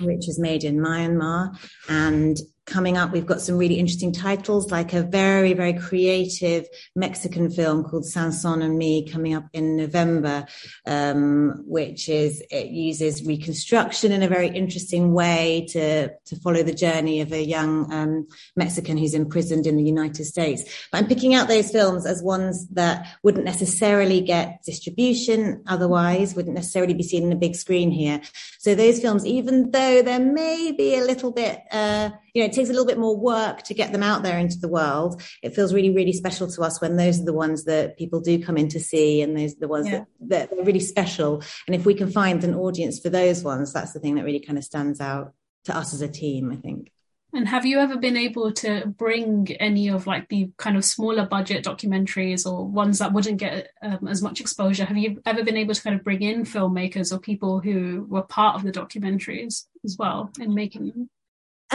which 0.01 0.29
is 0.29 0.39
made 0.39 0.63
in 0.63 0.77
Myanmar. 0.77 1.59
And 1.89 2.37
coming 2.67 2.97
up, 2.97 3.13
we've 3.13 3.27
got 3.27 3.41
some 3.41 3.57
really 3.57 3.79
interesting 3.79 4.13
titles, 4.13 4.71
like 4.71 4.93
a 4.93 5.03
very, 5.03 5.53
very 5.53 5.75
creative 5.75 6.67
Mexican 6.97 7.51
film 7.51 7.85
called 7.85 8.07
Sanson 8.07 8.63
and 8.63 8.79
Me 8.79 9.07
coming 9.07 9.35
up 9.35 9.45
in 9.53 9.77
November, 9.77 10.47
um, 10.87 11.63
which 11.67 12.09
is, 12.09 12.43
it 12.51 12.69
uses 12.69 13.25
reconstruction 13.25 14.13
in 14.13 14.23
a 14.23 14.29
very 14.29 14.49
interesting 14.49 15.13
way 15.13 15.67
to, 15.71 16.09
to 16.09 16.37
follow 16.37 16.63
the 16.63 16.73
journey 16.73 17.21
of 17.21 17.33
a 17.33 17.45
young 17.45 17.93
um, 17.93 18.27
Mexican 18.57 18.97
who's 18.97 19.15
imprisoned 19.15 19.67
in 19.67 19.77
the 19.77 19.83
United 19.83 20.25
States. 20.25 20.65
But 20.91 20.99
I'm 20.99 21.09
picking 21.09 21.35
out 21.35 21.49
those 21.49 21.71
films 21.71 22.07
as 22.07 22.23
ones 22.23 22.67
that 22.69 23.07
wouldn't 23.23 23.45
necessarily 23.45 24.21
get 24.21 24.63
distribution 24.65 25.63
otherwise, 25.67 26.35
wouldn't 26.35 26.55
necessarily 26.55 26.95
be 26.95 27.03
seen 27.03 27.25
in 27.25 27.33
a 27.33 27.37
big 27.37 27.57
screen 27.57 27.91
here. 27.91 28.23
So 28.59 28.75
those 28.75 29.01
films, 29.01 29.27
even 29.27 29.71
though 29.71 30.03
there 30.03 30.21
may 30.21 30.73
be 30.73 30.97
a 30.97 31.05
little 31.05 31.31
bit, 31.31 31.61
uh, 31.71 32.11
you 32.35 32.43
know, 32.43 32.47
it 32.47 32.53
takes 32.53 32.69
a 32.69 32.73
little 32.73 32.87
bit 32.87 32.99
more 32.99 33.17
work 33.17 33.63
to 33.63 33.75
get 33.75 33.93
them 33.93 34.03
out 34.03 34.25
there 34.25 34.39
into 34.39 34.59
the 34.59 34.69
world. 34.69 35.23
It 35.43 35.55
feels 35.55 35.73
really, 35.73 35.91
really 35.91 36.13
special 36.13 36.51
to 36.51 36.63
us 36.63 36.81
when 36.81 36.97
those 36.97 37.21
are 37.21 37.25
the 37.25 37.33
ones 37.33 37.65
that 37.65 37.97
people 37.97 38.21
do 38.21 38.43
come 38.43 38.57
in 38.57 38.69
to 38.71 38.81
see 38.81 39.23
and 39.23 39.39
those 39.39 39.53
are 39.53 39.61
the 39.61 39.69
ones 39.69 39.87
yeah. 39.87 40.05
that, 40.23 40.51
that 40.51 40.59
are 40.59 40.65
really 40.65 40.81
special. 40.81 41.43
And 41.67 41.77
if 41.77 41.87
we 41.87 41.95
can 41.95 42.11
find 42.11 42.43
an 42.43 42.55
audience 42.55 42.99
for 42.99 43.09
those 43.09 43.45
ones, 43.45 43.73
that's 43.73 43.93
the 43.93 44.01
thing 44.01 44.17
that 44.17 44.25
really 44.25 44.41
kind 44.41 44.59
of 44.59 44.65
stands 44.65 45.01
out 45.01 45.33
to 45.67 45.77
us 45.77 45.95
as 45.95 46.01
a 46.01 46.09
team, 46.09 46.51
I 46.51 46.57
think. 46.57 46.91
And 47.33 47.49
have 47.49 47.67
you 47.67 47.81
ever 47.81 47.97
been 47.97 48.17
able 48.17 48.53
to 48.53 48.87
bring 48.87 49.51
any 49.59 49.89
of 49.89 50.07
like 50.07 50.29
the 50.29 50.51
kind 50.57 50.77
of 50.77 50.85
smaller 50.85 51.27
budget 51.27 51.65
documentaries 51.65 52.47
or 52.47 52.65
ones 52.65 53.01
that 53.01 53.13
wouldn't 53.13 53.39
get 53.39 53.71
um, 53.83 54.07
as 54.07 54.23
much 54.23 54.41
exposure? 54.41 54.85
Have 54.85 54.97
you 54.97 55.21
ever 55.27 55.43
been 55.43 55.57
able 55.57 55.75
to 55.75 55.83
kind 55.83 55.97
of 55.97 56.05
bring 56.05 56.23
in 56.23 56.45
filmmakers 56.45 57.13
or 57.13 57.19
people 57.19 57.59
who 57.59 58.07
were 58.09 58.23
part 58.23 58.55
of 58.55 58.63
the 58.63 58.71
documentaries 58.71 59.67
as 59.85 59.97
well 59.99 60.31
in 60.39 60.55
making 60.55 60.87
them? 60.87 61.11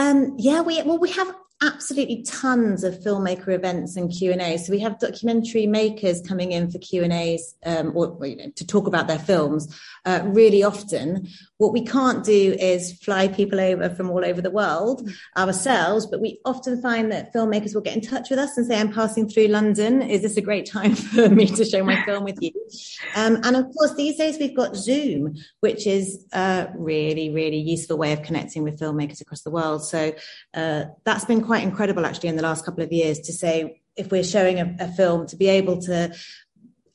Um, 0.00 0.34
yeah, 0.38 0.62
we 0.62 0.82
well 0.82 0.98
we 0.98 1.10
have 1.10 1.34
absolutely 1.62 2.22
tons 2.22 2.84
of 2.84 2.94
filmmaker 3.00 3.48
events 3.48 3.96
and 3.96 4.10
Q 4.10 4.32
and 4.32 4.40
A. 4.40 4.56
So 4.56 4.72
we 4.72 4.78
have 4.80 4.98
documentary 4.98 5.66
makers 5.66 6.22
coming 6.22 6.52
in 6.52 6.70
for 6.70 6.78
Q 6.78 7.04
and 7.04 7.12
A's 7.12 7.54
um, 7.66 7.92
or 7.94 8.16
you 8.26 8.36
know, 8.36 8.50
to 8.56 8.66
talk 8.66 8.86
about 8.86 9.08
their 9.08 9.18
films 9.18 9.78
uh, 10.06 10.20
really 10.24 10.62
often. 10.62 11.28
What 11.58 11.74
we 11.74 11.84
can't 11.84 12.24
do 12.24 12.56
is 12.58 12.94
fly 13.02 13.28
people 13.28 13.60
over 13.60 13.90
from 13.90 14.10
all 14.10 14.24
over 14.24 14.40
the 14.40 14.50
world 14.50 15.10
ourselves, 15.36 16.06
but 16.06 16.20
we 16.20 16.40
often 16.46 16.80
find 16.80 17.12
that 17.12 17.34
filmmakers 17.34 17.74
will 17.74 17.82
get 17.82 17.94
in 17.94 18.00
touch 18.00 18.30
with 18.30 18.38
us 18.38 18.56
and 18.56 18.66
say, 18.66 18.80
"I'm 18.80 18.92
passing 18.92 19.28
through 19.28 19.48
London. 19.48 20.00
Is 20.00 20.22
this 20.22 20.38
a 20.38 20.42
great 20.42 20.64
time 20.64 20.94
for 20.94 21.28
me 21.28 21.46
to 21.46 21.64
show 21.64 21.84
my 21.84 22.02
film 22.04 22.24
with 22.24 22.38
you?" 22.40 22.52
Um, 23.16 23.40
and 23.42 23.56
of 23.56 23.66
course, 23.76 23.94
these 23.94 24.16
days 24.16 24.38
we've 24.38 24.56
got 24.56 24.76
Zoom, 24.76 25.34
which 25.60 25.86
is 25.86 26.24
a 26.32 26.68
really, 26.74 27.28
really 27.28 27.58
useful 27.58 27.98
way 27.98 28.14
of 28.14 28.22
connecting 28.22 28.62
with 28.62 28.78
filmmakers 28.78 29.20
across 29.20 29.42
the 29.42 29.50
world. 29.50 29.84
So 29.84 30.14
uh, 30.54 30.84
that's 31.04 31.26
been 31.26 31.42
quite 31.50 31.64
incredible 31.64 32.06
actually 32.06 32.28
in 32.28 32.36
the 32.36 32.44
last 32.44 32.64
couple 32.64 32.84
of 32.84 32.92
years 32.92 33.18
to 33.18 33.32
say 33.32 33.82
if 33.96 34.12
we're 34.12 34.22
showing 34.22 34.60
a, 34.60 34.76
a 34.78 34.86
film 34.86 35.26
to 35.26 35.34
be 35.36 35.48
able 35.48 35.82
to 35.82 36.14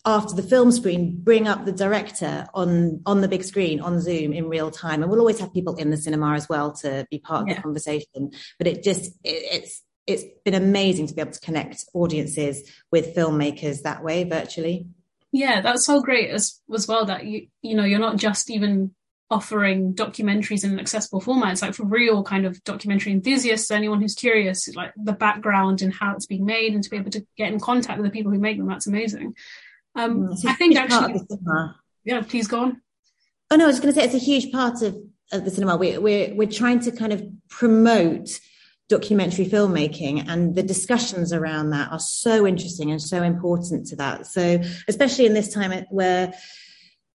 after 0.06 0.34
the 0.34 0.42
film 0.42 0.72
screen 0.72 1.20
bring 1.22 1.46
up 1.46 1.66
the 1.66 1.74
director 1.74 2.48
on 2.54 3.02
on 3.06 3.20
the 3.20 3.28
big 3.28 3.44
screen 3.44 3.82
on 3.82 4.00
zoom 4.00 4.32
in 4.32 4.48
real 4.48 4.72
time. 4.72 5.02
And 5.02 5.12
we'll 5.12 5.20
always 5.20 5.40
have 5.40 5.54
people 5.54 5.76
in 5.76 5.90
the 5.90 5.98
cinema 5.98 6.36
as 6.36 6.48
well 6.48 6.72
to 6.84 7.06
be 7.12 7.20
part 7.20 7.42
of 7.42 7.48
yeah. 7.50 7.56
the 7.56 7.64
conversation. 7.64 8.32
But 8.58 8.68
it 8.68 8.82
just 8.82 9.12
it, 9.26 9.44
it's 9.56 9.84
it's 10.08 10.24
been 10.46 10.54
amazing 10.54 11.08
to 11.08 11.14
be 11.14 11.20
able 11.20 11.34
to 11.34 11.40
connect 11.42 11.84
audiences 11.94 12.72
with 12.94 13.14
filmmakers 13.14 13.82
that 13.82 14.06
way 14.06 14.24
virtually. 14.24 14.88
Yeah 15.34 15.60
that's 15.60 15.86
so 15.86 16.02
great 16.02 16.30
as 16.30 16.62
as 16.74 16.88
well 16.88 17.04
that 17.08 17.26
you 17.26 17.48
you 17.62 17.76
know 17.76 17.84
you're 17.84 18.00
not 18.00 18.16
just 18.16 18.50
even 18.50 18.96
offering 19.30 19.94
documentaries 19.94 20.64
in 20.64 20.72
an 20.72 20.80
accessible 20.80 21.20
format. 21.20 21.54
It's 21.54 21.62
like 21.62 21.74
for 21.74 21.86
real 21.86 22.24
kind 22.24 22.46
of 22.46 22.64
documentary 22.64 23.12
enthusiasts, 23.12 23.72
anyone 23.72 24.02
who's 24.02 24.16
curious, 24.16 24.74
like 24.76 24.94
the 24.96 25.14
background 25.14 25.82
and 25.82 25.94
how 25.94 26.14
it's 26.16 26.28
being 26.28 26.46
made 26.46 26.74
and 26.74 26.84
to 26.84 26.90
be 26.90 26.98
able 26.98 27.12
to 27.12 27.26
get 27.38 27.52
in 27.52 27.60
contact 27.60 28.00
with 28.00 28.06
the 28.06 28.16
people 28.16 28.32
who 28.32 28.40
make 28.40 28.58
them. 28.58 28.68
That's 28.68 28.88
amazing. 28.88 29.36
Um, 29.96 30.28
mm, 30.28 30.46
I 30.46 30.54
think 30.54 30.76
actually, 30.76 31.22
yeah, 32.04 32.22
please 32.22 32.48
go 32.48 32.60
on. 32.62 32.82
Oh 33.50 33.56
no, 33.56 33.66
I 33.66 33.68
was 33.68 33.80
going 33.80 33.94
to 33.94 34.00
say 34.00 34.06
it's 34.06 34.16
a 34.16 34.20
huge 34.20 34.52
part 34.52 34.82
of, 34.82 34.96
of 35.32 35.46
the 35.46 35.52
cinema. 35.52 35.78
We're, 35.78 36.00
we're 36.00 36.36
we're 36.36 36.50
trying 36.50 36.80
to 36.82 36.92
kind 36.92 37.14
of 37.14 37.24
promote 37.50 38.40
documentary 38.88 39.46
filmmaking 39.46 40.30
and 40.30 40.54
the 40.54 40.62
discussions 40.62 41.34
around 41.34 41.72
that 41.72 41.92
are 41.92 42.00
so 42.00 42.46
interesting 42.46 42.92
and 42.92 43.02
so 43.02 43.24
important 43.24 43.88
to 43.88 43.96
that. 43.96 44.28
So 44.28 44.62
especially 44.88 45.26
in 45.26 45.34
this 45.34 45.52
time 45.52 45.86
where 45.90 46.34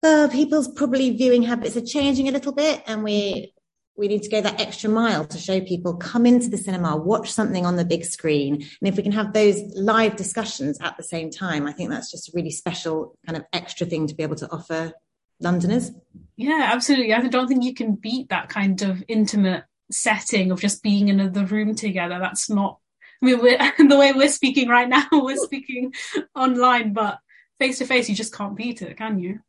people's 0.02 0.69
probably 0.69 1.16
viewing 1.16 1.42
habits 1.42 1.76
are 1.76 1.85
changing 1.85 2.28
a 2.28 2.33
little 2.33 2.52
bit 2.52 2.83
and 2.87 3.02
we 3.02 3.52
we 4.00 4.09
need 4.09 4.23
to 4.23 4.30
go 4.30 4.40
that 4.40 4.59
extra 4.59 4.88
mile 4.88 5.26
to 5.26 5.37
show 5.37 5.61
people 5.61 5.95
come 5.95 6.25
into 6.25 6.49
the 6.49 6.57
cinema, 6.57 6.97
watch 6.97 7.30
something 7.30 7.66
on 7.66 7.76
the 7.76 7.85
big 7.85 8.04
screen. 8.04 8.54
And 8.54 8.88
if 8.88 8.97
we 8.97 9.02
can 9.02 9.12
have 9.12 9.35
those 9.35 9.61
live 9.75 10.16
discussions 10.16 10.80
at 10.80 10.97
the 10.97 11.02
same 11.02 11.30
time, 11.30 11.66
I 11.66 11.73
think 11.73 11.90
that's 11.90 12.11
just 12.11 12.30
a 12.30 12.33
really 12.35 12.50
special 12.50 13.19
kind 13.26 13.37
of 13.37 13.45
extra 13.52 13.87
thing 13.87 14.07
to 14.07 14.14
be 14.14 14.23
able 14.23 14.37
to 14.37 14.50
offer 14.50 14.95
Londoners. 15.38 15.90
Yeah, 16.37 16.71
absolutely. 16.73 17.12
I 17.12 17.21
don't 17.28 17.47
think 17.47 17.62
you 17.62 17.75
can 17.75 17.95
beat 17.95 18.30
that 18.30 18.49
kind 18.49 18.80
of 18.80 19.04
intimate 19.07 19.64
setting 19.90 20.50
of 20.50 20.61
just 20.61 20.83
being 20.83 21.09
in 21.09 21.33
the 21.33 21.45
room 21.45 21.75
together. 21.75 22.19
That's 22.19 22.49
not, 22.49 22.78
I 23.23 23.26
mean, 23.26 23.38
the 23.88 23.99
way 23.99 24.14
we're 24.14 24.28
speaking 24.28 24.69
right 24.69 24.88
now, 24.88 25.07
we're 25.12 25.37
speaking 25.37 25.92
online, 26.35 26.95
but 26.95 27.19
face 27.59 27.78
to 27.78 27.85
face, 27.85 28.09
you 28.09 28.14
just 28.14 28.35
can't 28.35 28.57
beat 28.57 28.80
it, 28.80 28.97
can 28.97 29.19
you? 29.19 29.40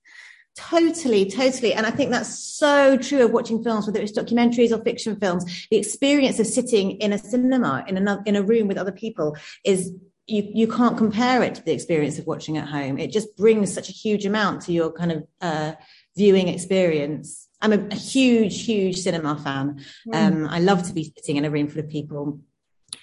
Totally, 0.56 1.30
totally. 1.30 1.74
And 1.74 1.86
I 1.86 1.92
think 1.92 2.12
that's 2.12 2.38
so 2.38 2.98
true 2.98 3.24
of 3.24 3.32
watching 3.32 3.64
films, 3.64 3.88
whether 3.88 4.02
it's 4.02 4.12
documentaries 4.12 4.72
or 4.72 4.84
fiction 4.84 5.16
films. 5.16 5.68
The 5.72 5.78
experience 5.78 6.40
of 6.40 6.48
sitting 6.48 6.92
in 6.92 7.14
a 7.14 7.18
cinema, 7.18 7.86
in 7.88 8.08
a, 8.08 8.22
in 8.26 8.36
a 8.36 8.44
room 8.44 8.68
with 8.68 8.78
other 8.78 8.92
people 8.92 9.38
is 9.64 9.94
you, 10.28 10.50
you 10.54 10.68
can't 10.68 10.98
compare 10.98 11.42
it 11.42 11.56
to 11.56 11.64
the 11.64 11.72
experience 11.72 12.20
of 12.20 12.28
watching 12.28 12.58
at 12.58 12.68
home. 12.68 12.98
It 13.00 13.12
just 13.12 13.36
brings 13.38 13.74
such 13.74 13.90
a 13.90 13.94
huge 13.94 14.26
amount 14.26 14.64
to 14.64 14.74
your 14.74 14.92
kind 14.92 15.12
of 15.14 15.28
uh, 15.40 15.74
viewing 16.18 16.50
experience. 16.50 17.48
I'm 17.62 17.74
a, 17.74 17.88
a, 17.92 17.96
huge, 17.96 18.66
huge 18.66 18.98
cinema 18.98 19.38
fan. 19.38 19.84
Mm. 20.08 20.16
Um, 20.16 20.48
I 20.50 20.60
love 20.60 20.84
to 20.88 20.94
be 20.94 21.14
sitting 21.16 21.38
in 21.38 21.46
a 21.46 21.50
room 21.50 21.68
full 21.68 21.80
of 21.80 21.90
people, 21.90 22.42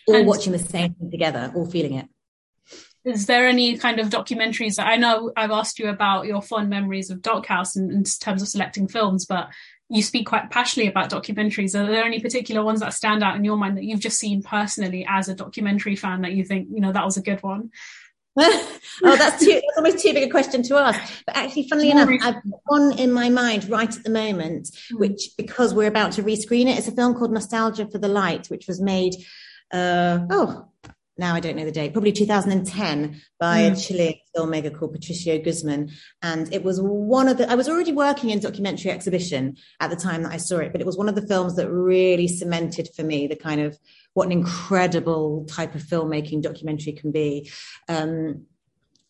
all 0.07 0.15
and 0.15 0.27
watching 0.27 0.53
the 0.53 0.59
same 0.59 0.95
thing 0.95 1.11
together, 1.11 1.51
all 1.55 1.67
feeling 1.71 1.95
it 1.95 2.09
is 3.09 3.27
there 3.27 3.47
any 3.47 3.77
kind 3.77 3.99
of 3.99 4.09
documentaries 4.11 4.77
that 4.77 4.87
i 4.87 4.97
know 4.97 5.33
i've 5.37 5.51
asked 5.51 5.79
you 5.79 5.89
about 5.89 6.27
your 6.27 6.43
fond 6.43 6.69
memories 6.69 7.11
of 7.11 7.19
dochouse 7.19 7.77
in, 7.77 7.91
in, 7.91 8.05
terms 8.05 8.43
of 8.43 8.49
selecting 8.49 8.89
films 8.89 9.25
but 9.27 9.49
you 9.91 10.03
speak 10.03 10.27
quite 10.27 10.51
passionately 10.51 10.91
about 10.91 11.11
documentaries 11.11 11.79
are 11.79 11.87
there 11.87 12.05
any 12.05 12.21
particular 12.21 12.63
ones 12.63 12.81
that 12.81 12.93
stand 12.93 13.23
out 13.23 13.37
in 13.37 13.45
your 13.45 13.57
mind 13.57 13.77
that 13.77 13.85
you've 13.85 14.01
just 14.01 14.19
seen 14.19 14.43
personally 14.43 15.07
as 15.09 15.29
a 15.29 15.35
documentary 15.35 15.97
fan 15.97 16.23
that 16.23 16.33
you 16.33 16.45
think 16.45 16.69
you 16.71 16.81
know 16.81 16.93
that 16.93 17.05
was 17.05 17.17
a 17.17 17.23
good 17.23 17.43
one 17.43 17.71
oh, 18.41 18.79
that's 19.03 19.45
too 19.45 19.53
that's 19.53 19.77
almost 19.77 19.99
too 19.99 20.13
big 20.15 20.29
a 20.29 20.31
question 20.31 20.63
to 20.63 20.77
ask. 20.77 21.25
But 21.27 21.37
actually, 21.37 21.69
funnily 21.69 21.91
enough, 21.91 22.09
I've 22.23 22.35
got 22.35 22.61
one 22.67 22.97
in 22.97 23.11
my 23.11 23.31
mind 23.31 23.69
right 23.69 23.93
at 23.93 24.05
the 24.05 24.11
moment, 24.11 24.71
hmm. 24.91 24.99
which 24.99 25.31
because 25.37 25.75
we're 25.75 25.89
about 25.89 26.13
to 26.13 26.23
rescreen 26.23 26.67
it, 26.67 26.79
it's 26.79 26.87
a 26.87 26.93
film 26.93 27.17
called 27.17 27.33
Nostalgia 27.33 27.89
for 27.91 27.99
the 27.99 28.07
Light, 28.07 28.47
which 28.47 28.69
was 28.69 28.81
made 28.81 29.15
uh, 29.73 30.21
oh 30.31 30.69
now 31.19 31.35
I 31.35 31.41
don't 31.41 31.57
know 31.57 31.65
the 31.65 31.73
date, 31.73 31.93
probably 31.93 32.13
2010 32.13 33.21
by 33.41 33.63
mm. 33.63 33.73
a 33.73 33.77
Chilean 33.77 34.15
filmmaker 34.37 34.77
called 34.77 34.93
Patricio 34.93 35.39
Guzman. 35.39 35.91
And 36.23 36.53
it 36.55 36.63
was 36.63 36.81
one 36.81 37.29
of 37.29 37.39
the, 37.39 37.51
I 37.51 37.57
was 37.57 37.69
already 37.69 37.93
working 37.93 38.31
in 38.31 38.39
documentary 38.39 38.93
exhibition 38.93 39.57
at 39.81 39.91
the 39.91 39.97
time 39.97 40.23
that 40.23 40.33
I 40.33 40.37
saw 40.37 40.59
it, 40.59 40.73
but 40.73 40.81
it 40.81 40.87
was 40.87 40.97
one 40.97 41.09
of 41.09 41.17
the 41.17 41.27
films 41.27 41.57
that 41.57 41.71
really 41.71 42.29
cemented 42.29 42.89
for 42.95 43.03
me 43.03 43.27
the 43.27 43.37
kind 43.37 43.61
of 43.61 43.79
what 44.15 44.27
an 44.27 44.33
incredible 44.33 45.45
type 45.49 45.75
of 45.75 45.83
filmmaking 45.83 46.43
documentary 46.43 46.93
can 46.93 47.11
be. 47.11 47.51
Um, 47.89 48.47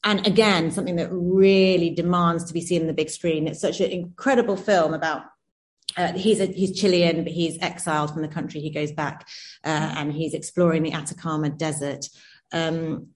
and 0.04 0.26
again, 0.26 0.70
something 0.70 0.96
that 0.96 1.10
really 1.12 1.90
demands 1.90 2.44
to 2.44 2.54
be 2.54 2.60
seen 2.60 2.82
in 2.82 2.86
the 2.86 2.92
big 2.94 3.10
screen. 3.10 3.46
It's 3.46 3.60
such 3.60 3.80
an 3.80 3.90
incredible 3.90 4.56
film 4.56 4.94
about 4.94 5.22
uh, 5.98 6.12
he's 6.12 6.40
a, 6.40 6.46
he's 6.46 6.78
Chilean, 6.80 7.24
but 7.24 7.32
he's 7.32 7.58
exiled 7.60 8.12
from 8.12 8.22
the 8.22 8.28
country. 8.28 8.60
He 8.60 8.70
goes 8.70 8.92
back 8.92 9.28
uh, 9.64 9.94
and 9.96 10.12
he's 10.12 10.32
exploring 10.32 10.82
the 10.84 10.92
Atacama 10.92 11.50
Desert. 11.50 12.08
Um, 12.52 13.08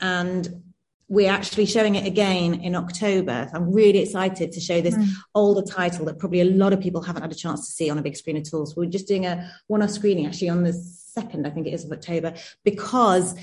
and 0.00 0.62
we're 1.08 1.30
actually 1.30 1.66
showing 1.66 1.94
it 1.94 2.06
again 2.06 2.54
in 2.54 2.74
October. 2.74 3.50
I'm 3.54 3.72
really 3.72 4.00
excited 4.00 4.52
to 4.52 4.60
show 4.60 4.80
this 4.80 4.96
mm. 4.96 5.08
older 5.34 5.62
title 5.62 6.06
that 6.06 6.18
probably 6.18 6.40
a 6.40 6.46
lot 6.46 6.72
of 6.72 6.80
people 6.80 7.02
haven't 7.02 7.22
had 7.22 7.32
a 7.32 7.36
chance 7.36 7.66
to 7.66 7.72
see 7.72 7.88
on 7.90 7.98
a 7.98 8.02
big 8.02 8.16
screen 8.16 8.36
at 8.36 8.52
all. 8.52 8.66
So 8.66 8.74
we're 8.78 8.90
just 8.90 9.06
doing 9.06 9.26
a 9.26 9.50
one-off 9.68 9.90
screening 9.90 10.26
actually 10.26 10.48
on 10.48 10.64
the 10.64 10.72
second, 10.72 11.46
I 11.46 11.50
think 11.50 11.66
it 11.66 11.74
is 11.74 11.84
of 11.84 11.92
October, 11.92 12.34
because 12.64 13.34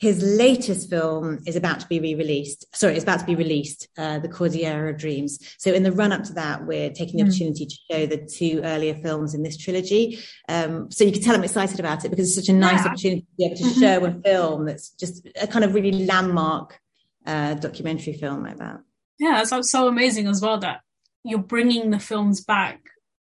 his 0.00 0.22
latest 0.22 0.88
film 0.88 1.40
is 1.46 1.56
about 1.56 1.78
to 1.80 1.86
be 1.86 2.00
re-released. 2.00 2.64
Sorry, 2.74 2.94
it's 2.94 3.02
about 3.02 3.20
to 3.20 3.26
be 3.26 3.34
released, 3.34 3.86
uh, 3.98 4.18
The 4.18 4.28
Cordillera 4.28 4.90
of 4.90 4.98
Dreams. 4.98 5.38
So 5.58 5.74
in 5.74 5.82
the 5.82 5.92
run 5.92 6.10
up 6.10 6.24
to 6.24 6.32
that, 6.32 6.66
we're 6.66 6.90
taking 6.90 7.18
the 7.18 7.24
mm. 7.24 7.28
opportunity 7.28 7.66
to 7.66 7.76
show 7.90 8.06
the 8.06 8.16
two 8.16 8.62
earlier 8.64 8.94
films 8.94 9.34
in 9.34 9.42
this 9.42 9.58
trilogy. 9.58 10.18
Um, 10.48 10.90
so 10.90 11.04
you 11.04 11.12
can 11.12 11.20
tell 11.20 11.34
I'm 11.34 11.44
excited 11.44 11.78
about 11.78 12.06
it 12.06 12.08
because 12.08 12.28
it's 12.28 12.46
such 12.46 12.54
a 12.54 12.58
nice 12.58 12.82
yeah. 12.82 12.90
opportunity 12.90 13.20
to 13.20 13.26
be 13.36 13.44
able 13.44 13.56
to 13.56 13.62
mm-hmm. 13.62 13.80
show 13.80 14.04
a 14.06 14.22
film 14.22 14.64
that's 14.64 14.88
just 14.90 15.28
a 15.38 15.46
kind 15.46 15.66
of 15.66 15.74
really 15.74 16.06
landmark 16.06 16.80
uh, 17.26 17.54
documentary 17.54 18.14
film 18.14 18.42
like 18.42 18.56
that. 18.56 18.80
Yeah, 19.18 19.42
it's 19.42 19.70
so 19.70 19.86
amazing 19.86 20.28
as 20.28 20.40
well 20.40 20.58
that 20.60 20.80
you're 21.24 21.40
bringing 21.40 21.90
the 21.90 21.98
films 21.98 22.42
back 22.42 22.80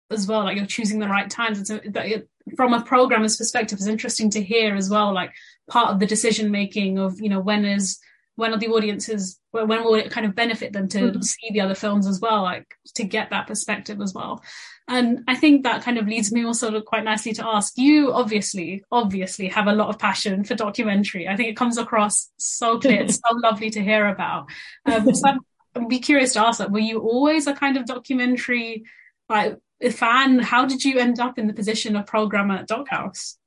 as 0.10 0.26
well. 0.26 0.46
Like 0.46 0.56
you're 0.56 0.66
choosing 0.66 1.00
the 1.00 1.10
right 1.10 1.30
times. 1.30 1.58
And 1.58 1.68
so 1.68 1.82
that 1.84 2.06
it, 2.06 2.30
from 2.56 2.74
a 2.74 2.84
programmer's 2.84 3.38
perspective, 3.38 3.78
it's 3.78 3.88
interesting 3.88 4.30
to 4.32 4.42
hear 4.42 4.76
as 4.76 4.90
well, 4.90 5.14
like 5.14 5.34
part 5.70 5.90
of 5.90 6.00
the 6.00 6.06
decision 6.06 6.52
making 6.52 7.00
of 7.00 7.20
you 7.22 7.30
know 7.30 7.40
when 7.40 7.66
is 7.66 8.00
when 8.36 8.54
are 8.54 8.58
the 8.58 8.68
audiences 8.68 9.40
when 9.52 9.68
will 9.68 9.96
it 9.96 10.10
kind 10.10 10.26
of 10.26 10.34
benefit 10.34 10.74
them 10.74 10.88
to 10.88 11.00
mm-hmm. 11.00 11.22
see 11.22 11.50
the 11.52 11.62
other 11.62 11.76
films 11.76 12.08
as 12.08 12.20
well 12.22 12.42
like 12.44 12.74
to 12.96 13.04
get 13.04 13.30
that 13.30 13.48
perspective 13.48 14.02
as 14.02 14.14
well. 14.14 14.42
And 14.88 15.24
i 15.28 15.36
think 15.36 15.64
that 15.64 15.84
kind 15.84 15.98
of 15.98 16.08
leads 16.08 16.32
me 16.32 16.46
also 16.46 16.82
quite 16.82 17.04
nicely 17.04 17.34
to 17.34 17.46
ask 17.46 17.78
you 17.78 18.12
obviously 18.14 18.84
obviously 18.92 19.48
have 19.50 19.68
a 19.68 19.74
lot 19.74 19.90
of 19.90 20.00
passion 20.00 20.44
for 20.44 20.56
documentary. 20.56 21.28
I 21.28 21.36
think 21.36 21.50
it 21.50 21.58
comes 21.58 21.78
across 21.78 22.30
so 22.38 22.80
clear 22.80 23.02
it's 23.02 23.16
so 23.16 23.36
lovely 23.44 23.70
to 23.72 23.84
hear 23.84 24.08
about. 24.08 24.48
Um, 24.86 25.14
so 25.14 25.30
i'd 25.76 25.88
be 25.88 26.00
curious 26.00 26.34
to 26.34 26.46
ask 26.46 26.60
that 26.60 26.72
were 26.72 26.80
you 26.80 27.00
always 27.00 27.48
a 27.48 27.54
kind 27.54 27.78
of 27.78 27.86
documentary 27.86 28.84
like 29.32 29.58
fan 29.92 30.38
how 30.40 30.66
did 30.66 30.84
you 30.84 31.00
end 31.00 31.20
up 31.20 31.40
in 31.40 31.48
the 31.48 31.54
position 31.54 31.96
of 31.96 32.06
programmer 32.06 32.56
at 32.56 32.68
dochouse 32.68 33.38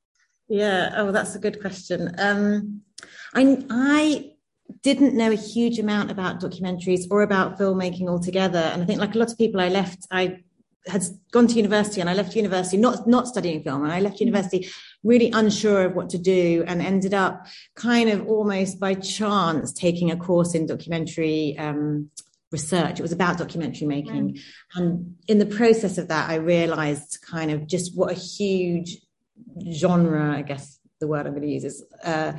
yeah. 0.47 0.93
Oh, 0.97 1.11
that's 1.11 1.35
a 1.35 1.39
good 1.39 1.59
question. 1.61 2.13
Um, 2.17 2.81
I 3.33 3.65
I 3.69 4.31
didn't 4.81 5.15
know 5.15 5.31
a 5.31 5.35
huge 5.35 5.79
amount 5.79 6.11
about 6.11 6.39
documentaries 6.39 7.07
or 7.09 7.21
about 7.23 7.57
filmmaking 7.57 8.07
altogether, 8.07 8.59
and 8.59 8.81
I 8.81 8.85
think 8.85 8.99
like 8.99 9.15
a 9.15 9.17
lot 9.17 9.31
of 9.31 9.37
people, 9.37 9.61
I 9.61 9.69
left. 9.69 10.05
I 10.11 10.41
had 10.87 11.03
gone 11.31 11.47
to 11.47 11.55
university 11.55 11.99
and 11.99 12.07
I 12.07 12.13
left 12.13 12.35
university 12.35 12.77
not 12.77 13.07
not 13.07 13.27
studying 13.27 13.63
film 13.63 13.83
and 13.83 13.91
I 13.91 14.01
left 14.01 14.19
university 14.19 14.69
really 15.03 15.31
unsure 15.31 15.83
of 15.85 15.95
what 15.95 16.11
to 16.11 16.19
do 16.19 16.63
and 16.67 16.79
ended 16.79 17.11
up 17.11 17.47
kind 17.75 18.07
of 18.07 18.27
almost 18.27 18.79
by 18.79 18.93
chance 18.93 19.73
taking 19.73 20.11
a 20.11 20.15
course 20.15 20.53
in 20.53 20.67
documentary 20.67 21.57
um, 21.57 22.11
research. 22.57 22.95
It 22.99 23.05
was 23.07 23.15
about 23.19 23.37
documentary 23.37 23.87
making, 23.87 24.25
mm. 24.35 24.39
and 24.75 25.15
in 25.27 25.37
the 25.43 25.51
process 25.59 25.97
of 25.97 26.07
that, 26.07 26.29
I 26.29 26.35
realized 26.35 27.11
kind 27.35 27.49
of 27.51 27.67
just 27.67 27.87
what 27.97 28.11
a 28.11 28.19
huge 28.37 28.89
genre, 29.81 30.37
I 30.39 30.43
guess 30.49 30.79
the 30.99 31.07
word 31.07 31.25
I'm 31.25 31.33
going 31.33 31.47
to 31.49 31.55
use 31.57 31.65
is 31.71 31.77
uh, 32.03 32.33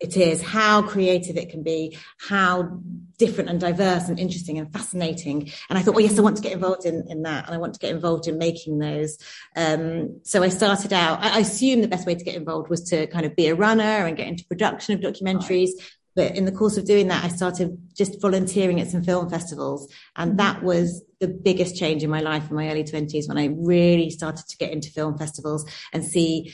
it 0.00 0.16
is, 0.16 0.40
how 0.40 0.82
creative 0.82 1.36
it 1.36 1.50
can 1.50 1.62
be, 1.62 1.98
how 2.28 2.80
different 3.16 3.50
and 3.50 3.60
diverse 3.60 4.08
and 4.08 4.18
interesting 4.18 4.58
and 4.58 4.72
fascinating. 4.72 5.50
And 5.68 5.76
I 5.76 5.82
thought, 5.82 5.96
well, 5.96 6.04
yes, 6.04 6.18
I 6.18 6.22
want 6.22 6.36
to 6.36 6.42
get 6.42 6.52
involved 6.52 6.84
in, 6.86 7.04
in 7.08 7.22
that. 7.22 7.46
And 7.46 7.54
I 7.54 7.58
want 7.58 7.74
to 7.74 7.80
get 7.80 7.90
involved 7.90 8.28
in 8.28 8.38
making 8.38 8.78
those. 8.78 9.18
Um, 9.56 10.20
so 10.22 10.42
I 10.44 10.50
started 10.50 10.92
out, 10.92 11.18
I, 11.20 11.36
I 11.36 11.38
assumed 11.40 11.82
the 11.82 11.88
best 11.88 12.06
way 12.06 12.14
to 12.14 12.24
get 12.24 12.36
involved 12.36 12.70
was 12.70 12.82
to 12.90 13.08
kind 13.08 13.26
of 13.26 13.34
be 13.34 13.48
a 13.48 13.56
runner 13.56 14.06
and 14.06 14.16
get 14.16 14.28
into 14.28 14.44
production 14.44 14.94
of 14.94 15.00
documentaries. 15.00 15.70
But 16.18 16.34
in 16.34 16.46
the 16.46 16.50
course 16.50 16.76
of 16.76 16.84
doing 16.84 17.06
that, 17.06 17.24
I 17.24 17.28
started 17.28 17.78
just 17.96 18.20
volunteering 18.20 18.80
at 18.80 18.90
some 18.90 19.04
film 19.04 19.30
festivals. 19.30 19.88
And 20.16 20.36
that 20.40 20.64
was 20.64 21.04
the 21.20 21.28
biggest 21.28 21.76
change 21.76 22.02
in 22.02 22.10
my 22.10 22.18
life 22.18 22.50
in 22.50 22.56
my 22.56 22.68
early 22.68 22.82
20s 22.82 23.28
when 23.28 23.38
I 23.38 23.54
really 23.56 24.10
started 24.10 24.44
to 24.48 24.56
get 24.56 24.72
into 24.72 24.90
film 24.90 25.16
festivals 25.16 25.64
and 25.92 26.04
see 26.04 26.52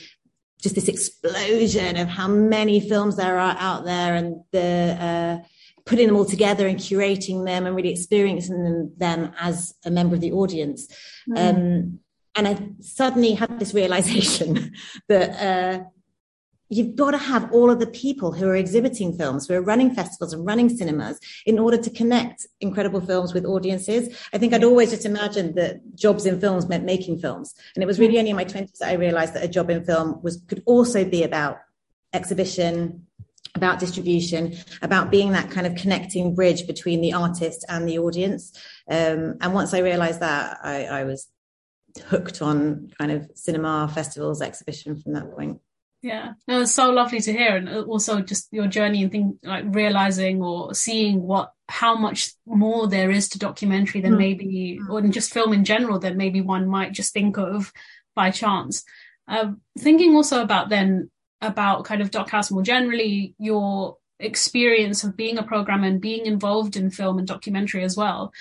just 0.61 0.75
this 0.75 0.87
explosion 0.87 1.97
of 1.97 2.07
how 2.07 2.27
many 2.27 2.79
films 2.79 3.17
there 3.17 3.39
are 3.39 3.57
out 3.57 3.85
there 3.85 4.13
and 4.13 4.35
the 4.51 4.97
uh, 5.41 5.47
putting 5.87 6.05
them 6.05 6.15
all 6.15 6.25
together 6.25 6.67
and 6.67 6.77
curating 6.77 7.43
them 7.43 7.65
and 7.65 7.75
really 7.75 7.91
experiencing 7.91 8.63
them, 8.63 8.93
them 8.97 9.33
as 9.39 9.73
a 9.83 9.89
member 9.89 10.13
of 10.13 10.21
the 10.21 10.31
audience. 10.31 10.87
Mm. 11.27 11.37
Um, 11.37 11.99
and 12.35 12.47
I 12.47 12.69
suddenly 12.81 13.33
had 13.33 13.57
this 13.59 13.73
realization 13.73 14.73
that 15.09 15.29
uh, 15.41 15.83
you've 16.69 16.95
got 16.95 17.11
to 17.11 17.17
have 17.17 17.51
all 17.51 17.69
of 17.69 17.79
the 17.79 17.87
people 17.87 18.31
who 18.31 18.47
are 18.47 18.55
exhibiting 18.55 19.15
films, 19.15 19.47
who 19.47 19.53
are 19.53 19.61
running 19.61 19.93
festivals 19.93 20.33
and 20.33 20.45
running 20.45 20.69
cinemas 20.69 21.19
in 21.45 21.59
order 21.59 21.77
to 21.77 21.89
connect 21.89 22.47
incredible 22.61 23.01
films 23.01 23.33
with 23.33 23.45
audiences. 23.45 24.15
I 24.33 24.37
think 24.37 24.53
I'd 24.53 24.63
always 24.63 24.91
just 24.91 25.05
imagined 25.05 25.55
that 25.55 25.95
jobs 25.95 26.25
in 26.25 26.39
films 26.39 26.67
meant 26.67 26.83
making 26.83 27.19
films. 27.19 27.53
And 27.75 27.83
it 27.83 27.87
was 27.87 27.99
really 27.99 28.17
only 28.17 28.31
in 28.31 28.35
my 28.35 28.45
20s 28.45 28.79
that 28.79 28.89
I 28.89 28.93
realized 28.93 29.33
that 29.35 29.43
a 29.43 29.47
job 29.47 29.69
in 29.69 29.83
film 29.83 30.21
was 30.23 30.41
could 30.47 30.63
also 30.65 31.05
be 31.05 31.23
about 31.23 31.59
exhibition, 32.13 33.05
about 33.55 33.79
distribution, 33.79 34.57
about 34.81 35.11
being 35.11 35.31
that 35.31 35.51
kind 35.51 35.67
of 35.67 35.75
connecting 35.75 36.35
bridge 36.35 36.67
between 36.67 37.01
the 37.01 37.13
artist 37.13 37.63
and 37.69 37.87
the 37.87 37.99
audience. 37.99 38.51
Um, 38.89 39.35
and 39.41 39.53
once 39.53 39.73
I 39.73 39.79
realized 39.79 40.19
that, 40.19 40.59
I, 40.63 40.85
I 40.85 41.03
was 41.03 41.27
hooked 42.07 42.41
on 42.41 42.91
kind 42.97 43.11
of 43.11 43.29
cinema 43.35 43.89
festivals, 43.93 44.41
exhibition 44.41 44.99
from 44.99 45.13
that 45.13 45.31
point. 45.31 45.61
Yeah, 46.05 46.33
it 46.47 46.53
was 46.53 46.71
so 46.71 46.91
lovely 46.91 47.19
to 47.19 47.33
hear, 47.33 47.55
and 47.55 47.67
also 47.67 48.21
just 48.21 48.47
your 48.51 48.67
journey 48.67 49.01
and 49.01 49.11
think 49.11 49.37
like 49.41 49.65
realizing 49.69 50.39
or 50.39 50.75
seeing 50.75 51.23
what 51.23 51.51
how 51.67 51.97
much 51.97 52.31
more 52.45 52.87
there 52.87 53.09
is 53.09 53.27
to 53.29 53.39
documentary 53.39 54.01
than 54.01 54.13
mm. 54.13 54.19
maybe, 54.19 54.79
or 54.87 55.01
just 55.01 55.33
film 55.33 55.51
in 55.51 55.65
general 55.65 55.97
than 55.97 56.15
maybe 56.15 56.41
one 56.41 56.67
might 56.67 56.91
just 56.91 57.11
think 57.11 57.39
of 57.39 57.73
by 58.15 58.29
chance. 58.29 58.83
Uh, 59.27 59.53
thinking 59.79 60.13
also 60.13 60.43
about 60.43 60.69
then 60.69 61.09
about 61.41 61.85
kind 61.85 62.03
of 62.03 62.11
Doc 62.11 62.29
House 62.29 62.51
more 62.51 62.61
generally, 62.61 63.33
your 63.39 63.97
experience 64.19 65.03
of 65.03 65.17
being 65.17 65.39
a 65.39 65.43
programmer 65.43 65.87
and 65.87 65.99
being 65.99 66.27
involved 66.27 66.77
in 66.77 66.91
film 66.91 67.17
and 67.17 67.27
documentary 67.27 67.83
as 67.83 67.97
well. 67.97 68.31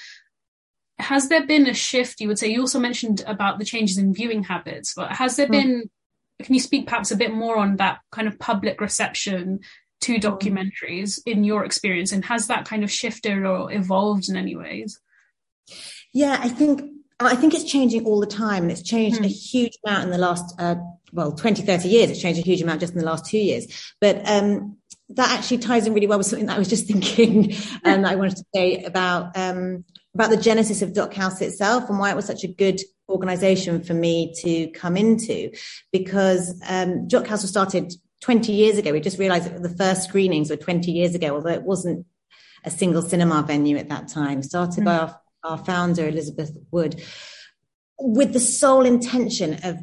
Has 0.98 1.30
there 1.30 1.46
been 1.46 1.66
a 1.66 1.72
shift? 1.72 2.20
You 2.20 2.28
would 2.28 2.38
say 2.38 2.48
you 2.48 2.60
also 2.60 2.78
mentioned 2.78 3.24
about 3.26 3.58
the 3.58 3.64
changes 3.64 3.96
in 3.96 4.12
viewing 4.12 4.42
habits, 4.42 4.92
but 4.94 5.12
has 5.12 5.36
there 5.36 5.46
mm. 5.46 5.52
been 5.52 5.90
can 6.42 6.54
you 6.54 6.60
speak 6.60 6.86
perhaps 6.86 7.10
a 7.10 7.16
bit 7.16 7.32
more 7.32 7.56
on 7.56 7.76
that 7.76 8.00
kind 8.10 8.28
of 8.28 8.38
public 8.38 8.80
reception 8.80 9.60
to 10.02 10.16
documentaries 10.16 11.20
in 11.24 11.44
your 11.44 11.64
experience 11.64 12.12
and 12.12 12.24
has 12.24 12.48
that 12.48 12.66
kind 12.66 12.84
of 12.84 12.90
shifted 12.90 13.44
or 13.44 13.72
evolved 13.72 14.28
in 14.28 14.36
any 14.36 14.56
ways? 14.56 15.00
Yeah 16.12 16.38
i 16.40 16.48
think 16.48 16.82
i 17.20 17.34
think 17.34 17.54
it's 17.54 17.64
changing 17.64 18.04
all 18.04 18.20
the 18.20 18.26
time 18.26 18.64
and 18.64 18.72
it's 18.72 18.82
changed 18.82 19.20
mm. 19.20 19.24
a 19.24 19.28
huge 19.28 19.78
amount 19.84 20.04
in 20.04 20.10
the 20.10 20.18
last 20.18 20.54
uh, 20.60 20.76
well 21.12 21.32
20 21.32 21.62
30 21.62 21.88
years. 21.88 22.10
It's 22.10 22.20
changed 22.20 22.40
a 22.40 22.42
huge 22.42 22.60
amount 22.60 22.80
just 22.80 22.92
in 22.92 22.98
the 22.98 23.04
last 23.06 23.26
two 23.26 23.38
years. 23.38 23.94
But 24.00 24.28
um, 24.28 24.78
that 25.10 25.30
actually 25.30 25.58
ties 25.58 25.86
in 25.86 25.94
really 25.94 26.06
well 26.06 26.18
with 26.18 26.26
something 26.26 26.46
that 26.46 26.56
i 26.56 26.58
was 26.58 26.68
just 26.68 26.86
thinking 26.88 27.54
and 27.84 28.04
um, 28.04 28.10
i 28.10 28.14
wanted 28.14 28.36
to 28.36 28.44
say 28.54 28.82
about 28.84 29.36
um, 29.36 29.84
about 30.14 30.30
the 30.30 30.36
genesis 30.36 30.82
of 30.82 30.94
doc 30.94 31.12
house 31.14 31.40
itself 31.40 31.88
and 31.88 31.98
why 31.98 32.10
it 32.10 32.16
was 32.16 32.24
such 32.24 32.44
a 32.44 32.48
good 32.48 32.80
organization 33.08 33.82
for 33.82 33.94
me 33.94 34.34
to 34.42 34.68
come 34.68 34.96
into 34.96 35.50
because 35.92 36.60
um, 36.68 37.08
House 37.10 37.42
was 37.42 37.50
started 37.50 37.92
20 38.22 38.52
years 38.52 38.78
ago. 38.78 38.92
We 38.92 39.00
just 39.00 39.18
realized 39.18 39.46
that 39.46 39.62
the 39.62 39.76
first 39.76 40.04
screenings 40.04 40.50
were 40.50 40.56
20 40.56 40.90
years 40.90 41.14
ago, 41.14 41.34
although 41.34 41.50
it 41.50 41.62
wasn't 41.62 42.06
a 42.64 42.70
single 42.70 43.02
cinema 43.02 43.42
venue 43.46 43.76
at 43.76 43.90
that 43.90 44.08
time, 44.08 44.42
started 44.42 44.82
mm. 44.82 44.86
by 44.86 44.96
our, 44.96 45.20
our 45.42 45.58
founder, 45.58 46.08
Elizabeth 46.08 46.52
Wood, 46.70 47.02
with 47.98 48.32
the 48.32 48.40
sole 48.40 48.86
intention 48.86 49.58
of 49.62 49.78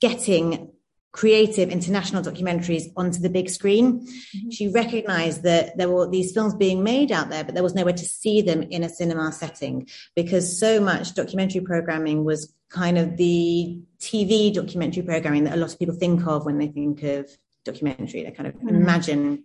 getting 0.00 0.72
creative 1.12 1.70
international 1.70 2.22
documentaries 2.22 2.84
onto 2.96 3.20
the 3.20 3.28
big 3.28 3.50
screen. 3.50 4.00
Mm-hmm. 4.00 4.50
She 4.50 4.68
recognized 4.68 5.42
that 5.42 5.76
there 5.76 5.88
were 5.88 6.08
these 6.08 6.32
films 6.32 6.54
being 6.54 6.84
made 6.84 7.10
out 7.10 7.30
there, 7.30 7.42
but 7.42 7.54
there 7.54 7.62
was 7.62 7.74
nowhere 7.74 7.94
to 7.94 8.04
see 8.04 8.42
them 8.42 8.62
in 8.62 8.84
a 8.84 8.88
cinema 8.88 9.32
setting 9.32 9.88
because 10.14 10.58
so 10.58 10.80
much 10.80 11.14
documentary 11.14 11.62
programming 11.62 12.24
was 12.24 12.54
kind 12.68 12.96
of 12.96 13.16
the 13.16 13.80
TV 13.98 14.54
documentary 14.54 15.02
programming 15.02 15.44
that 15.44 15.54
a 15.54 15.56
lot 15.56 15.72
of 15.72 15.78
people 15.78 15.96
think 15.96 16.26
of 16.26 16.46
when 16.46 16.58
they 16.58 16.68
think 16.68 17.02
of 17.02 17.28
documentary. 17.64 18.22
They 18.22 18.30
kind 18.30 18.48
of 18.48 18.54
mm-hmm. 18.54 18.68
imagine 18.68 19.44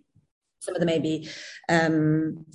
some 0.60 0.74
of 0.74 0.80
the 0.80 0.86
maybe 0.86 1.28
um, 1.68 2.46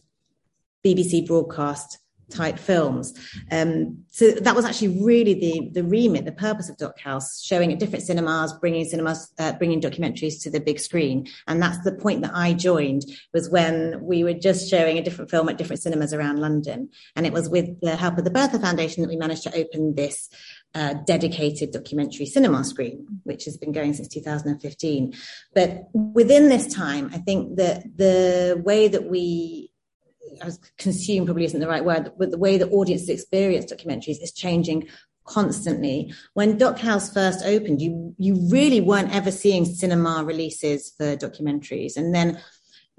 BBC 0.85 1.27
broadcast 1.27 1.97
type 2.31 2.57
films. 2.57 3.13
Um, 3.51 4.03
so 4.09 4.31
that 4.31 4.55
was 4.55 4.65
actually 4.65 5.03
really 5.03 5.33
the 5.33 5.69
the 5.73 5.83
remit, 5.83 6.25
the 6.25 6.31
purpose 6.31 6.69
of 6.69 6.77
Doc 6.77 6.99
House, 6.99 7.41
showing 7.43 7.71
at 7.71 7.79
different 7.79 8.05
cinemas, 8.05 8.53
bringing 8.53 8.85
cinemas, 8.85 9.31
uh, 9.39 9.53
bringing 9.53 9.81
documentaries 9.81 10.41
to 10.43 10.49
the 10.49 10.59
big 10.59 10.79
screen. 10.79 11.27
And 11.47 11.61
that's 11.61 11.83
the 11.83 11.93
point 11.93 12.21
that 12.21 12.31
I 12.33 12.53
joined 12.53 13.03
was 13.33 13.49
when 13.49 14.03
we 14.03 14.23
were 14.23 14.33
just 14.33 14.69
showing 14.69 14.97
a 14.97 15.03
different 15.03 15.31
film 15.31 15.49
at 15.49 15.57
different 15.57 15.81
cinemas 15.81 16.13
around 16.13 16.39
London. 16.39 16.89
And 17.15 17.25
it 17.25 17.33
was 17.33 17.49
with 17.49 17.79
the 17.81 17.95
help 17.95 18.17
of 18.17 18.23
the 18.23 18.31
Bertha 18.31 18.59
Foundation 18.59 19.01
that 19.03 19.09
we 19.09 19.17
managed 19.17 19.43
to 19.43 19.55
open 19.55 19.95
this 19.95 20.29
uh, 20.73 20.93
dedicated 21.05 21.71
documentary 21.71 22.25
cinema 22.25 22.63
screen, 22.63 23.05
which 23.23 23.45
has 23.45 23.57
been 23.57 23.71
going 23.71 23.93
since 23.93 24.07
2015. 24.07 25.13
But 25.53 25.89
within 25.93 26.49
this 26.49 26.73
time, 26.73 27.09
I 27.13 27.17
think 27.17 27.57
that 27.57 27.83
the 27.97 28.61
way 28.63 28.87
that 28.87 29.09
we 29.09 29.70
consume 30.77 31.25
probably 31.25 31.45
isn't 31.45 31.59
the 31.59 31.67
right 31.67 31.85
word, 31.85 32.11
but 32.17 32.31
the 32.31 32.37
way 32.37 32.57
the 32.57 32.69
audience 32.69 33.09
experience 33.09 33.71
documentaries 33.71 34.21
is 34.21 34.31
changing 34.31 34.87
constantly. 35.25 36.13
When 36.33 36.57
Doc 36.57 36.79
House 36.79 37.13
first 37.13 37.45
opened, 37.45 37.81
you 37.81 38.15
you 38.17 38.47
really 38.49 38.81
weren't 38.81 39.13
ever 39.13 39.31
seeing 39.31 39.65
cinema 39.65 40.23
releases 40.23 40.91
for 40.97 41.15
documentaries, 41.15 41.97
and 41.97 42.13
then 42.13 42.39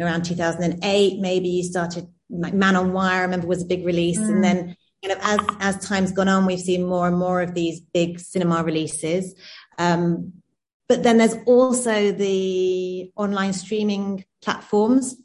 around 0.00 0.24
2008, 0.24 1.20
maybe 1.20 1.48
you 1.48 1.62
started 1.62 2.08
like 2.30 2.54
Man 2.54 2.76
on 2.76 2.92
Wire. 2.92 3.20
I 3.20 3.22
remember 3.22 3.46
was 3.46 3.62
a 3.62 3.66
big 3.66 3.84
release, 3.84 4.18
mm. 4.18 4.28
and 4.28 4.44
then 4.44 4.76
kind 5.04 5.18
of 5.18 5.18
as 5.22 5.40
as 5.60 5.86
time's 5.86 6.12
gone 6.12 6.28
on, 6.28 6.46
we've 6.46 6.60
seen 6.60 6.84
more 6.84 7.08
and 7.08 7.18
more 7.18 7.42
of 7.42 7.54
these 7.54 7.80
big 7.80 8.20
cinema 8.20 8.62
releases. 8.62 9.34
Um, 9.78 10.34
but 10.88 11.02
then 11.02 11.18
there's 11.18 11.36
also 11.46 12.12
the 12.12 13.10
online 13.16 13.52
streaming 13.54 14.24
platforms 14.42 15.16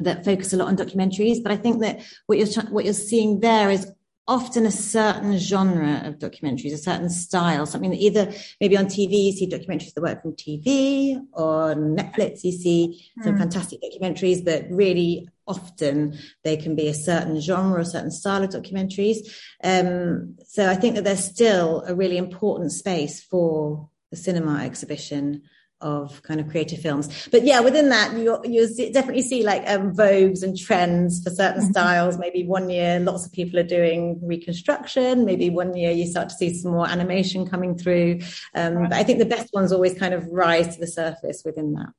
that 0.00 0.24
focus 0.24 0.52
a 0.52 0.56
lot 0.56 0.68
on 0.68 0.76
documentaries. 0.76 1.42
But 1.42 1.52
I 1.52 1.56
think 1.56 1.80
that 1.80 2.00
what 2.26 2.38
you're 2.38 2.64
what 2.70 2.84
you're 2.84 2.94
seeing 2.94 3.40
there 3.40 3.70
is 3.70 3.90
often 4.28 4.66
a 4.66 4.70
certain 4.70 5.38
genre 5.38 6.02
of 6.04 6.18
documentaries, 6.18 6.74
a 6.74 6.78
certain 6.78 7.08
style, 7.08 7.64
something 7.64 7.90
that 7.90 7.98
either 7.98 8.30
maybe 8.60 8.76
on 8.76 8.84
TV 8.84 9.24
you 9.24 9.32
see 9.32 9.48
documentaries 9.48 9.94
that 9.94 10.02
work 10.02 10.20
from 10.20 10.34
TV, 10.34 11.18
or 11.32 11.70
on 11.70 11.96
Netflix 11.96 12.44
you 12.44 12.52
see 12.52 13.10
some 13.22 13.32
hmm. 13.32 13.38
fantastic 13.38 13.80
documentaries, 13.82 14.44
but 14.44 14.66
really 14.70 15.28
often 15.46 16.16
they 16.44 16.58
can 16.58 16.76
be 16.76 16.88
a 16.88 16.94
certain 16.94 17.40
genre, 17.40 17.80
a 17.80 17.84
certain 17.86 18.10
style 18.10 18.44
of 18.44 18.50
documentaries. 18.50 19.16
Um, 19.64 20.36
so 20.46 20.68
I 20.68 20.74
think 20.74 20.94
that 20.96 21.04
there's 21.04 21.24
still 21.24 21.82
a 21.86 21.94
really 21.94 22.18
important 22.18 22.72
space 22.72 23.22
for 23.22 23.88
the 24.10 24.16
cinema 24.16 24.62
exhibition 24.62 25.42
of 25.80 26.22
kind 26.22 26.40
of 26.40 26.48
creative 26.48 26.80
films. 26.80 27.28
But 27.30 27.44
yeah, 27.44 27.60
within 27.60 27.88
that, 27.90 28.16
you 28.16 28.38
you 28.44 28.92
definitely 28.92 29.22
see 29.22 29.44
like 29.44 29.62
um, 29.68 29.94
vogues 29.94 30.42
and 30.42 30.58
trends 30.58 31.22
for 31.22 31.30
certain 31.30 31.62
mm-hmm. 31.62 31.70
styles. 31.70 32.18
Maybe 32.18 32.44
one 32.44 32.68
year, 32.70 32.98
lots 33.00 33.26
of 33.26 33.32
people 33.32 33.58
are 33.58 33.64
doing 33.64 34.18
reconstruction. 34.22 35.24
Maybe 35.24 35.50
one 35.50 35.76
year, 35.76 35.90
you 35.90 36.06
start 36.06 36.28
to 36.30 36.34
see 36.34 36.54
some 36.54 36.72
more 36.72 36.88
animation 36.88 37.48
coming 37.48 37.76
through. 37.76 38.20
Um, 38.54 38.74
right. 38.74 38.90
But 38.90 38.98
I 38.98 39.04
think 39.04 39.18
the 39.18 39.26
best 39.26 39.52
ones 39.52 39.72
always 39.72 39.98
kind 39.98 40.14
of 40.14 40.26
rise 40.26 40.74
to 40.74 40.80
the 40.80 40.86
surface 40.86 41.42
within 41.44 41.74
that. 41.74 41.90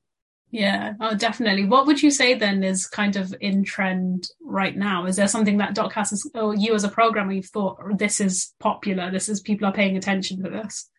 Yeah, 0.52 0.94
oh, 1.00 1.14
definitely. 1.14 1.66
What 1.66 1.86
would 1.86 2.02
you 2.02 2.10
say 2.10 2.34
then 2.34 2.64
is 2.64 2.88
kind 2.88 3.16
of 3.16 3.36
in 3.40 3.64
trend 3.64 4.30
right 4.42 4.76
now? 4.76 5.06
Is 5.06 5.16
there 5.16 5.28
something 5.28 5.58
that 5.58 5.76
Doc 5.76 5.94
has, 5.94 6.28
or 6.34 6.56
you 6.56 6.74
as 6.74 6.84
a 6.84 6.90
programmer, 6.90 7.34
you've 7.34 7.46
thought 7.46 7.78
this 8.00 8.20
is 8.20 8.52
popular, 8.60 9.12
this 9.12 9.30
is 9.30 9.42
people 9.42 9.68
are 9.68 9.74
paying 9.74 9.96
attention 9.96 10.44
to 10.44 10.50
this? 10.50 10.90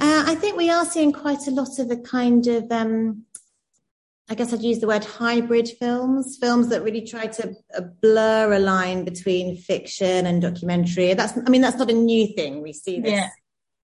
Uh, 0.00 0.24
I 0.26 0.34
think 0.34 0.56
we 0.56 0.70
are 0.70 0.86
seeing 0.86 1.12
quite 1.12 1.46
a 1.46 1.50
lot 1.50 1.78
of 1.78 1.90
a 1.90 1.96
kind 1.96 2.46
of, 2.46 2.72
um, 2.72 3.24
I 4.30 4.34
guess 4.34 4.52
I'd 4.52 4.62
use 4.62 4.78
the 4.78 4.86
word 4.86 5.04
hybrid 5.04 5.68
films, 5.68 6.38
films 6.40 6.68
that 6.68 6.82
really 6.82 7.02
try 7.02 7.26
to 7.26 7.54
uh, 7.76 7.82
blur 8.00 8.52
a 8.54 8.58
line 8.58 9.04
between 9.04 9.58
fiction 9.58 10.24
and 10.24 10.40
documentary. 10.40 11.12
That's, 11.12 11.36
I 11.36 11.50
mean, 11.50 11.60
that's 11.60 11.76
not 11.76 11.90
a 11.90 11.94
new 11.94 12.28
thing. 12.28 12.62
We 12.62 12.72
see 12.72 13.00
this 13.00 13.12
yeah. 13.12 13.28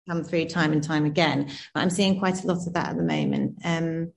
come 0.07 0.23
through 0.23 0.45
time 0.45 0.71
and 0.71 0.81
time 0.81 1.05
again, 1.05 1.51
but 1.73 1.81
I'm 1.81 1.89
seeing 1.89 2.17
quite 2.17 2.41
a 2.41 2.47
lot 2.47 2.65
of 2.65 2.73
that 2.73 2.91
at 2.91 2.97
the 2.97 3.03
moment. 3.03 3.57
Um, 3.65 4.13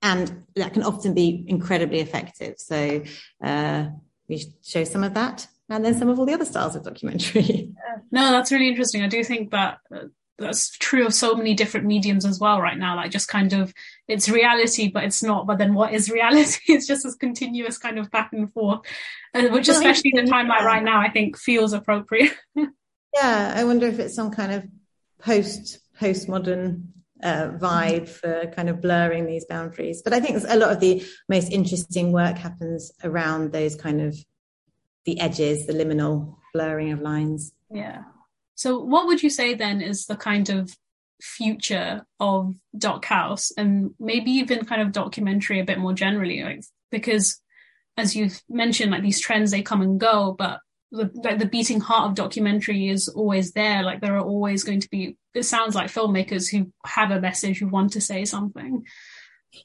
and 0.00 0.44
that 0.56 0.72
can 0.72 0.82
often 0.82 1.12
be 1.12 1.44
incredibly 1.46 2.00
effective. 2.00 2.54
So, 2.56 3.02
uh, 3.44 3.88
we 4.26 4.42
show 4.62 4.84
some 4.84 5.04
of 5.04 5.12
that 5.14 5.46
and 5.68 5.84
then 5.84 5.98
some 5.98 6.08
of 6.08 6.18
all 6.18 6.24
the 6.24 6.32
other 6.32 6.44
styles 6.44 6.76
of 6.76 6.84
documentary. 6.84 7.72
No, 8.10 8.30
that's 8.30 8.52
really 8.52 8.68
interesting. 8.68 9.02
I 9.02 9.08
do 9.08 9.24
think 9.24 9.50
that 9.52 9.78
uh, 9.94 10.04
that's 10.38 10.70
true 10.78 11.06
of 11.06 11.14
so 11.14 11.34
many 11.34 11.54
different 11.54 11.86
mediums 11.86 12.24
as 12.24 12.40
well 12.40 12.60
right 12.60 12.78
now 12.78 12.96
like 12.96 13.10
just 13.10 13.28
kind 13.28 13.52
of 13.52 13.72
it's 14.08 14.28
reality 14.28 14.88
but 14.88 15.04
it's 15.04 15.22
not 15.22 15.46
but 15.46 15.58
then 15.58 15.74
what 15.74 15.92
is 15.92 16.10
reality 16.10 16.60
it's 16.72 16.86
just 16.86 17.04
this 17.04 17.14
continuous 17.14 17.78
kind 17.78 17.98
of 17.98 18.10
back 18.10 18.32
and 18.32 18.52
forth 18.52 18.80
uh, 19.34 19.48
which 19.48 19.68
especially 19.68 20.10
in 20.14 20.24
a 20.24 20.26
time 20.26 20.48
like 20.48 20.62
right 20.62 20.82
now 20.82 21.00
i 21.00 21.10
think 21.10 21.38
feels 21.38 21.72
appropriate 21.72 22.34
yeah 22.56 23.52
i 23.54 23.62
wonder 23.64 23.86
if 23.86 23.98
it's 23.98 24.14
some 24.14 24.30
kind 24.30 24.52
of 24.52 24.66
post 25.20 25.80
postmodern 26.00 26.82
uh, 27.22 27.50
vibe 27.58 28.08
for 28.08 28.50
kind 28.54 28.68
of 28.68 28.80
blurring 28.80 29.26
these 29.26 29.44
boundaries. 29.44 30.02
But 30.02 30.12
I 30.12 30.20
think 30.20 30.42
a 30.48 30.56
lot 30.56 30.72
of 30.72 30.80
the 30.80 31.04
most 31.28 31.52
interesting 31.52 32.12
work 32.12 32.36
happens 32.36 32.92
around 33.04 33.52
those 33.52 33.76
kind 33.76 34.00
of 34.00 34.16
the 35.04 35.20
edges, 35.20 35.66
the 35.66 35.72
liminal 35.72 36.36
blurring 36.52 36.92
of 36.92 37.00
lines. 37.00 37.52
Yeah. 37.70 38.02
So, 38.62 38.78
what 38.78 39.08
would 39.08 39.24
you 39.24 39.28
say 39.28 39.54
then 39.54 39.80
is 39.80 40.06
the 40.06 40.14
kind 40.14 40.48
of 40.48 40.72
future 41.20 42.06
of 42.20 42.54
Doc 42.78 43.04
House 43.04 43.50
and 43.56 43.90
maybe 43.98 44.30
even 44.30 44.64
kind 44.64 44.80
of 44.80 44.92
documentary 44.92 45.58
a 45.58 45.64
bit 45.64 45.80
more 45.80 45.94
generally? 45.94 46.44
Like, 46.44 46.62
because 46.88 47.40
as 47.96 48.14
you've 48.14 48.40
mentioned, 48.48 48.92
like 48.92 49.02
these 49.02 49.20
trends, 49.20 49.50
they 49.50 49.62
come 49.62 49.82
and 49.82 49.98
go, 49.98 50.36
but 50.38 50.60
the, 50.92 51.10
like 51.24 51.40
the 51.40 51.46
beating 51.46 51.80
heart 51.80 52.10
of 52.10 52.14
documentary 52.14 52.88
is 52.88 53.08
always 53.08 53.50
there. 53.50 53.82
Like 53.82 54.00
there 54.00 54.16
are 54.16 54.24
always 54.24 54.62
going 54.62 54.78
to 54.78 54.90
be, 54.90 55.16
it 55.34 55.42
sounds 55.42 55.74
like 55.74 55.90
filmmakers 55.90 56.48
who 56.48 56.70
have 56.86 57.10
a 57.10 57.20
message, 57.20 57.58
who 57.58 57.66
want 57.66 57.94
to 57.94 58.00
say 58.00 58.24
something. 58.24 58.84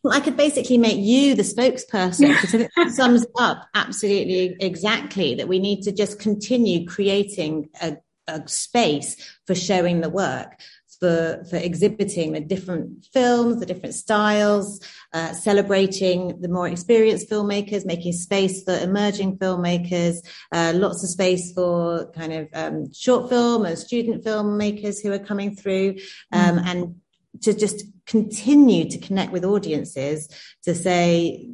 Well, 0.04 0.18
I 0.18 0.22
could 0.22 0.38
basically 0.38 0.80
make 0.80 0.98
you 0.98 1.36
the 1.36 1.44
spokesperson 1.44 2.30
because 2.30 2.56
it 2.56 2.72
sums 2.96 3.28
up 3.38 3.68
absolutely 3.76 4.56
exactly 4.60 5.36
that 5.36 5.48
we 5.48 5.60
need 5.60 5.84
to 5.84 5.92
just 5.92 6.18
continue 6.18 6.88
creating 6.88 7.70
a, 7.80 7.98
a 8.28 8.48
space 8.48 9.16
for 9.46 9.56
showing 9.56 10.02
the 10.02 10.10
work 10.10 10.60
for, 11.00 11.44
for 11.50 11.58
exhibiting 11.58 12.32
the 12.32 12.40
different 12.40 13.06
films, 13.14 13.60
the 13.60 13.66
different 13.66 13.96
styles, 13.96 14.82
uh, 15.14 15.34
celebrating 15.34 16.42
the 16.42 16.48
more 16.48 16.68
experienced 16.68 17.30
filmmakers, 17.30 17.86
making 17.86 18.14
space 18.14 18.64
for 18.64 18.78
emerging 18.78 19.38
filmmakers, 19.38 20.18
uh, 20.52 20.74
lots 20.76 21.04
of 21.04 21.10
space 21.10 21.54
for 21.54 22.10
kind 22.12 22.34
of 22.34 22.48
um, 22.54 22.92
short 22.94 23.30
film 23.30 23.66
and 23.66 23.78
student 23.78 24.24
filmmakers 24.24 25.02
who 25.02 25.12
are 25.12 25.20
coming 25.20 25.56
through, 25.56 25.96
um, 26.32 26.58
mm. 26.58 26.66
and 26.66 26.96
to 27.42 27.54
just 27.54 27.84
continue 28.06 28.90
to 28.90 28.98
connect 28.98 29.32
with 29.32 29.46
audiences 29.46 30.30
to 30.64 30.74
say, 30.74 31.50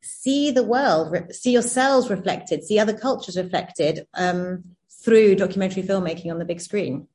see 0.00 0.50
the 0.50 0.62
world, 0.62 1.14
see 1.32 1.52
yourselves 1.52 2.08
reflected, 2.08 2.64
see 2.64 2.78
other 2.78 2.96
cultures 2.96 3.36
reflected 3.36 4.06
um, 4.14 4.64
through 5.04 5.36
documentary 5.36 5.82
filmmaking 5.82 6.30
on 6.30 6.38
the 6.38 6.44
big 6.44 6.60
screen. 6.60 7.08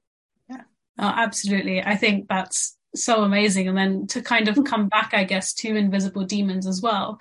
Yeah, 0.49 0.61
oh, 0.99 1.13
absolutely. 1.15 1.81
I 1.81 1.95
think 1.95 2.27
that's 2.27 2.77
so 2.95 3.23
amazing. 3.23 3.67
And 3.67 3.77
then 3.77 4.07
to 4.07 4.21
kind 4.21 4.47
of 4.47 4.63
come 4.65 4.87
back, 4.87 5.13
I 5.13 5.23
guess, 5.23 5.53
to 5.55 5.75
Invisible 5.75 6.25
Demons 6.25 6.67
as 6.67 6.81
well. 6.81 7.19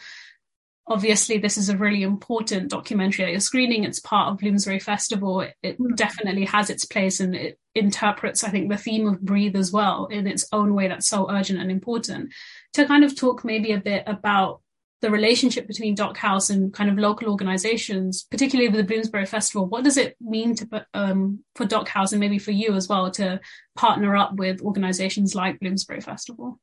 Obviously, 0.89 1.39
this 1.39 1.57
is 1.57 1.69
a 1.69 1.77
really 1.77 2.03
important 2.03 2.69
documentary 2.69 3.25
that 3.25 3.31
you're 3.31 3.41
screening. 3.41 3.85
It's 3.85 4.01
part 4.01 4.31
of 4.33 4.39
Bloomsbury 4.39 4.81
Festival. 4.81 5.41
It, 5.43 5.55
it 5.63 5.79
mm. 5.79 5.95
definitely 5.97 6.45
has 6.47 6.71
its 6.71 6.85
place 6.85 7.21
and 7.21 7.37
it 7.37 7.59
interprets, 7.75 8.43
I 8.43 8.49
think, 8.49 8.69
the 8.69 8.77
theme 8.77 9.07
of 9.07 9.21
breathe 9.21 9.55
as 9.55 9.73
well 9.73 10.07
in 10.07 10.27
its 10.27 10.47
own 10.53 10.75
way 10.75 10.89
that's 10.89 11.07
so 11.07 11.31
urgent 11.31 11.61
and 11.61 11.71
important. 11.71 12.33
To 12.75 12.87
kind 12.87 13.05
of 13.05 13.17
talk 13.17 13.45
maybe 13.45 13.73
a 13.73 13.79
bit 13.79 14.03
about 14.07 14.62
the 15.03 15.11
relationship 15.11 15.67
between 15.67 15.97
Doc 15.97 16.17
House 16.17 16.49
and 16.49 16.73
kind 16.73 16.89
of 16.89 16.97
local 16.97 17.29
organizations, 17.29 18.23
particularly 18.31 18.71
with 18.71 18.79
the 18.79 18.85
Bloomsbury 18.85 19.27
Festival, 19.27 19.67
what 19.67 19.85
does 19.85 19.97
it 19.97 20.17
mean 20.21 20.55
to 20.55 20.87
um, 20.95 21.41
for 21.57 21.67
Doc 21.67 21.89
House 21.89 22.13
and 22.13 22.21
maybe 22.21 22.39
for 22.39 22.53
you 22.53 22.75
as 22.75 22.89
well 22.89 23.11
to 23.13 23.41
partner 23.75 24.17
up 24.17 24.35
with 24.37 24.63
organizations 24.63 25.35
like 25.35 25.61
Bloomsbury 25.61 26.01
Festival? 26.01 26.61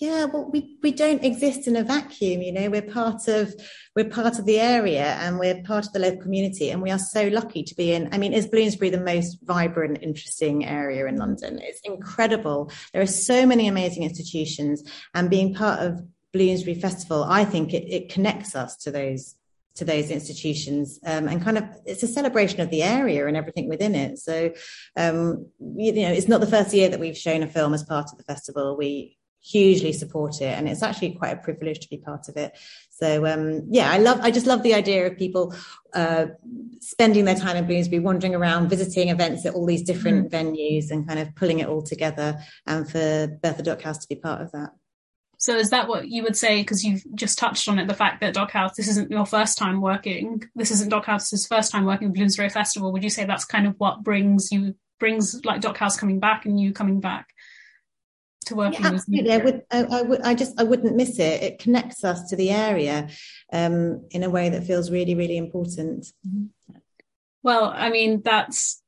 Yeah, 0.00 0.24
well, 0.24 0.50
we, 0.50 0.76
we 0.82 0.90
don't 0.90 1.22
exist 1.22 1.68
in 1.68 1.76
a 1.76 1.84
vacuum, 1.84 2.42
you 2.42 2.52
know. 2.52 2.68
We're 2.68 2.82
part 2.82 3.28
of 3.28 3.54
we're 3.94 4.08
part 4.08 4.40
of 4.40 4.44
the 4.44 4.58
area 4.58 5.14
and 5.20 5.38
we're 5.38 5.62
part 5.62 5.86
of 5.86 5.92
the 5.92 6.00
local 6.00 6.20
community, 6.20 6.70
and 6.70 6.82
we 6.82 6.90
are 6.90 6.98
so 6.98 7.28
lucky 7.28 7.62
to 7.62 7.74
be 7.76 7.92
in. 7.92 8.08
I 8.12 8.18
mean, 8.18 8.32
is 8.32 8.46
Bloomsbury 8.46 8.90
the 8.90 9.00
most 9.00 9.38
vibrant, 9.42 9.98
interesting 10.02 10.66
area 10.66 11.06
in 11.06 11.16
London? 11.16 11.60
It's 11.62 11.80
incredible. 11.84 12.72
There 12.92 13.02
are 13.02 13.06
so 13.06 13.46
many 13.46 13.68
amazing 13.68 14.02
institutions, 14.02 14.82
and 15.14 15.30
being 15.30 15.54
part 15.54 15.80
of 15.80 16.00
Bloomsbury 16.34 16.74
Festival, 16.74 17.24
I 17.24 17.44
think 17.44 17.72
it, 17.72 17.88
it 17.88 18.10
connects 18.10 18.54
us 18.54 18.76
to 18.78 18.90
those 18.90 19.36
to 19.76 19.84
those 19.84 20.10
institutions 20.10 21.00
um, 21.04 21.26
and 21.26 21.42
kind 21.42 21.58
of 21.58 21.64
it's 21.84 22.04
a 22.04 22.06
celebration 22.06 22.60
of 22.60 22.70
the 22.70 22.82
area 22.82 23.26
and 23.26 23.36
everything 23.36 23.68
within 23.68 23.96
it. 23.96 24.18
So 24.18 24.52
um, 24.96 25.48
you, 25.58 25.92
you 25.92 26.02
know, 26.02 26.12
it's 26.12 26.28
not 26.28 26.40
the 26.40 26.46
first 26.46 26.72
year 26.72 26.88
that 26.90 27.00
we've 27.00 27.16
shown 27.16 27.42
a 27.42 27.48
film 27.48 27.74
as 27.74 27.82
part 27.82 28.12
of 28.12 28.18
the 28.18 28.24
festival. 28.24 28.76
We 28.76 29.18
hugely 29.44 29.92
support 29.92 30.40
it 30.40 30.56
and 30.56 30.66
it's 30.66 30.82
actually 30.82 31.12
quite 31.12 31.36
a 31.36 31.36
privilege 31.36 31.78
to 31.78 31.88
be 31.90 31.98
part 31.98 32.30
of 32.30 32.36
it 32.38 32.56
so 32.88 33.26
um, 33.26 33.60
yeah 33.70 33.90
i 33.90 33.98
love 33.98 34.18
i 34.22 34.30
just 34.30 34.46
love 34.46 34.62
the 34.62 34.72
idea 34.72 35.06
of 35.06 35.18
people 35.18 35.54
uh, 35.92 36.24
spending 36.80 37.26
their 37.26 37.34
time 37.34 37.54
in 37.54 37.66
bloomsbury 37.66 38.00
wandering 38.00 38.34
around 38.34 38.70
visiting 38.70 39.10
events 39.10 39.44
at 39.44 39.52
all 39.52 39.66
these 39.66 39.82
different 39.82 40.30
mm. 40.30 40.34
venues 40.34 40.90
and 40.90 41.06
kind 41.06 41.20
of 41.20 41.34
pulling 41.34 41.58
it 41.58 41.68
all 41.68 41.82
together 41.82 42.38
and 42.66 42.90
for 42.90 43.38
bertha 43.42 43.62
doc 43.62 43.82
house 43.82 43.98
to 43.98 44.08
be 44.08 44.16
part 44.16 44.40
of 44.40 44.50
that 44.52 44.70
so 45.38 45.56
is 45.56 45.70
that 45.70 45.88
what 45.88 46.08
you 46.08 46.22
would 46.22 46.36
say? 46.36 46.60
Because 46.60 46.84
you've 46.84 47.04
just 47.14 47.38
touched 47.38 47.68
on 47.68 47.78
it, 47.78 47.86
the 47.86 47.94
fact 47.94 48.20
that 48.20 48.34
Doc 48.34 48.50
House, 48.50 48.76
this 48.76 48.88
isn't 48.88 49.10
your 49.10 49.26
first 49.26 49.58
time 49.58 49.80
working. 49.80 50.42
This 50.54 50.70
isn't 50.70 50.90
Doc 50.90 51.06
House's 51.06 51.46
first 51.46 51.72
time 51.72 51.84
working 51.84 52.08
with 52.08 52.16
Bloomsbury 52.16 52.48
Festival. 52.48 52.92
Would 52.92 53.04
you 53.04 53.10
say 53.10 53.24
that's 53.24 53.44
kind 53.44 53.66
of 53.66 53.74
what 53.78 54.02
brings 54.02 54.50
you 54.52 54.74
brings 54.98 55.44
like 55.44 55.60
Doc 55.60 55.76
House 55.76 55.96
coming 55.96 56.20
back 56.20 56.46
and 56.46 56.58
you 56.58 56.72
coming 56.72 57.00
back 57.00 57.28
to 58.46 58.54
working 58.54 58.82
yeah, 58.82 58.92
absolutely. 58.92 59.32
I 59.32 59.36
would, 59.38 59.62
I, 59.70 59.84
I, 59.84 60.02
would, 60.02 60.20
I 60.22 60.34
just, 60.34 60.58
I 60.60 60.64
wouldn't 60.64 60.96
miss 60.96 61.18
it. 61.18 61.42
It 61.42 61.58
connects 61.58 62.04
us 62.04 62.28
to 62.28 62.36
the 62.36 62.50
area 62.50 63.08
um, 63.52 64.06
in 64.10 64.22
a 64.22 64.30
way 64.30 64.48
that 64.50 64.64
feels 64.64 64.90
really, 64.90 65.14
really 65.14 65.36
important. 65.36 66.06
Mm-hmm. 66.26 66.76
Well, 67.42 67.72
I 67.74 67.90
mean, 67.90 68.22
that's 68.24 68.82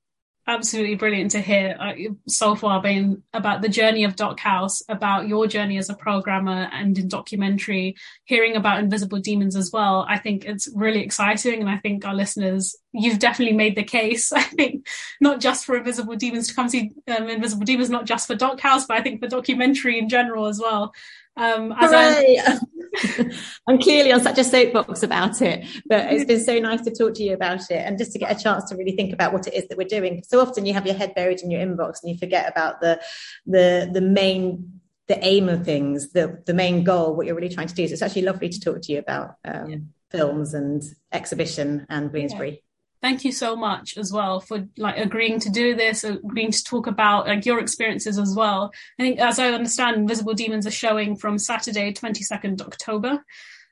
absolutely 0.46 0.94
brilliant 0.94 1.32
to 1.32 1.40
hear 1.40 1.76
uh, 1.78 1.92
so 2.28 2.54
far 2.54 2.80
being 2.80 3.22
about 3.32 3.62
the 3.62 3.68
journey 3.68 4.04
of 4.04 4.16
Doc 4.16 4.38
House, 4.38 4.82
about 4.88 5.26
your 5.26 5.46
journey 5.46 5.76
as 5.76 5.90
a 5.90 5.94
programmer 5.94 6.68
and 6.72 6.96
in 6.96 7.08
documentary, 7.08 7.96
hearing 8.24 8.54
about 8.54 8.78
Invisible 8.78 9.18
Demons 9.18 9.56
as 9.56 9.72
well. 9.72 10.06
I 10.08 10.18
think 10.18 10.44
it's 10.44 10.68
really 10.74 11.02
exciting. 11.02 11.60
And 11.60 11.68
I 11.68 11.78
think 11.78 12.06
our 12.06 12.14
listeners, 12.14 12.76
you've 12.92 13.18
definitely 13.18 13.56
made 13.56 13.76
the 13.76 13.82
case. 13.82 14.32
I 14.32 14.42
think 14.42 14.86
not 15.20 15.40
just 15.40 15.64
for 15.64 15.76
Invisible 15.76 16.16
Demons 16.16 16.48
to 16.48 16.54
come 16.54 16.68
see 16.68 16.92
um, 17.08 17.28
Invisible 17.28 17.64
Demons, 17.64 17.90
not 17.90 18.06
just 18.06 18.26
for 18.26 18.36
Doc 18.36 18.60
House, 18.60 18.86
but 18.86 18.96
I 18.96 19.02
think 19.02 19.20
for 19.20 19.28
documentary 19.28 19.98
in 19.98 20.08
general 20.08 20.46
as 20.46 20.60
well. 20.60 20.92
Um, 21.36 21.72
as 21.78 21.92
I, 21.92 22.58
I'm 23.68 23.78
clearly 23.78 24.12
on 24.12 24.22
such 24.22 24.38
a 24.38 24.44
soapbox 24.44 25.02
about 25.02 25.42
it, 25.42 25.66
but 25.86 26.12
it's 26.12 26.24
been 26.24 26.40
so 26.40 26.58
nice 26.58 26.80
to 26.82 26.90
talk 26.90 27.14
to 27.14 27.22
you 27.22 27.34
about 27.34 27.70
it 27.70 27.84
and 27.84 27.98
just 27.98 28.12
to 28.12 28.18
get 28.18 28.34
a 28.34 28.42
chance 28.42 28.64
to 28.70 28.76
really 28.76 28.96
think 28.96 29.12
about 29.12 29.32
what 29.32 29.46
it 29.46 29.54
is 29.54 29.68
that 29.68 29.76
we're 29.76 29.86
doing. 29.86 30.22
So 30.26 30.40
often 30.40 30.64
you 30.64 30.72
have 30.74 30.86
your 30.86 30.94
head 30.94 31.14
buried 31.14 31.40
in 31.40 31.50
your 31.50 31.60
inbox 31.60 32.02
and 32.02 32.10
you 32.10 32.18
forget 32.18 32.50
about 32.50 32.80
the 32.80 33.00
the 33.46 33.90
the 33.92 34.00
main 34.00 34.80
the 35.08 35.24
aim 35.24 35.48
of 35.48 35.64
things, 35.64 36.12
the 36.12 36.42
the 36.46 36.54
main 36.54 36.84
goal, 36.84 37.14
what 37.14 37.26
you're 37.26 37.36
really 37.36 37.54
trying 37.54 37.68
to 37.68 37.74
do. 37.74 37.86
So 37.86 37.92
it's 37.92 38.02
actually 38.02 38.22
lovely 38.22 38.48
to 38.48 38.60
talk 38.60 38.80
to 38.82 38.92
you 38.92 38.98
about 38.98 39.36
um, 39.44 39.70
yeah. 39.70 39.76
films 40.10 40.54
and 40.54 40.82
exhibition 41.12 41.86
and 41.88 42.10
Bloomsbury. 42.10 42.50
Yeah 42.50 42.56
thank 43.02 43.24
you 43.24 43.32
so 43.32 43.56
much 43.56 43.96
as 43.96 44.12
well 44.12 44.40
for 44.40 44.66
like 44.76 44.96
agreeing 44.96 45.40
to 45.40 45.50
do 45.50 45.74
this, 45.74 46.04
agreeing 46.04 46.52
to 46.52 46.64
talk 46.64 46.86
about 46.86 47.26
like 47.26 47.46
your 47.46 47.60
experiences 47.60 48.18
as 48.18 48.34
well. 48.34 48.72
I 48.98 49.02
think, 49.02 49.18
as 49.18 49.38
I 49.38 49.48
understand, 49.48 49.96
Invisible 49.96 50.34
Demons 50.34 50.66
are 50.66 50.70
showing 50.70 51.16
from 51.16 51.38
Saturday, 51.38 51.92
22nd 51.92 52.60
October. 52.60 53.24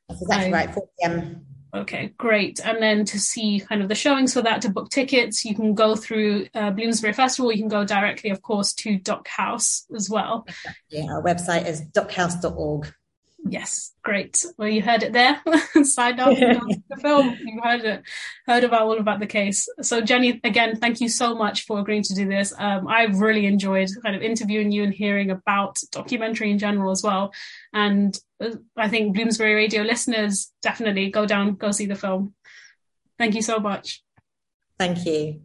That's 0.09 0.23
exactly 0.23 0.53
right, 0.53 0.73
4 0.73 0.89
p.m. 1.01 1.47
Okay, 1.75 2.13
great. 2.17 2.61
And 2.65 2.81
then 2.81 3.05
to 3.07 3.19
see 3.19 3.59
kind 3.59 3.83
of 3.83 3.89
the 3.89 3.97
showings 3.97 4.33
for 4.33 4.43
that, 4.43 4.63
to 4.63 4.69
book 4.69 4.91
tickets, 4.91 5.45
you 5.45 5.57
can 5.57 5.75
go 5.75 5.97
through 5.97 6.47
uh, 6.55 6.71
Bloomsbury 6.71 7.13
Festival. 7.13 7.51
You 7.51 7.59
can 7.59 7.69
go 7.69 7.85
directly, 7.85 8.31
of 8.31 8.43
course, 8.43 8.73
to 8.75 8.97
Doc 8.97 9.27
House 9.27 9.85
as 9.95 10.09
well. 10.09 10.47
Yeah, 10.89 11.07
our 11.11 11.23
website 11.23 11.67
is 11.67 11.83
dochouse.org. 11.83 12.95
Yes, 13.47 13.93
great. 14.03 14.43
Well, 14.57 14.69
you 14.69 14.81
heard 14.81 15.03
it 15.03 15.13
there. 15.13 15.43
Signed 15.85 16.19
up 16.19 16.37
the 16.37 16.97
film. 17.01 17.37
You 17.45 17.61
heard 17.63 17.85
it, 17.85 18.03
heard 18.47 18.65
about 18.65 18.83
all 18.83 18.99
about 18.99 19.21
the 19.21 19.27
case. 19.27 19.69
So, 19.83 20.01
Jenny, 20.01 20.41
again, 20.45 20.77
thank 20.77 21.01
you 21.01 21.09
so 21.09 21.35
much 21.35 21.67
for 21.67 21.79
agreeing 21.79 22.03
to 22.05 22.15
do 22.15 22.27
this. 22.27 22.55
Um, 22.59 22.89
I've 22.89 23.21
really 23.21 23.47
enjoyed 23.47 23.89
kind 24.03 24.17
of 24.17 24.23
interviewing 24.23 24.73
you 24.73 24.83
and 24.83 24.95
hearing 24.95 25.31
about 25.31 25.79
documentary 25.93 26.51
in 26.51 26.59
general 26.59 26.91
as 26.91 27.03
well. 27.03 27.33
And 27.73 28.19
uh, 28.43 28.57
I 28.77 28.89
think 28.89 29.15
Bloomsbury 29.15 29.55
Radio 29.55 29.83
listeners 29.83 30.51
definitely 30.63 31.11
go 31.11 31.27
down, 31.27 31.55
go 31.57 31.71
see 31.71 31.87
the 31.87 31.95
film. 31.95 32.35
Thank 33.19 33.35
you 33.35 33.43
so 33.43 33.59
much. 33.59 34.03
Thank 34.79 35.05
you. 35.05 35.43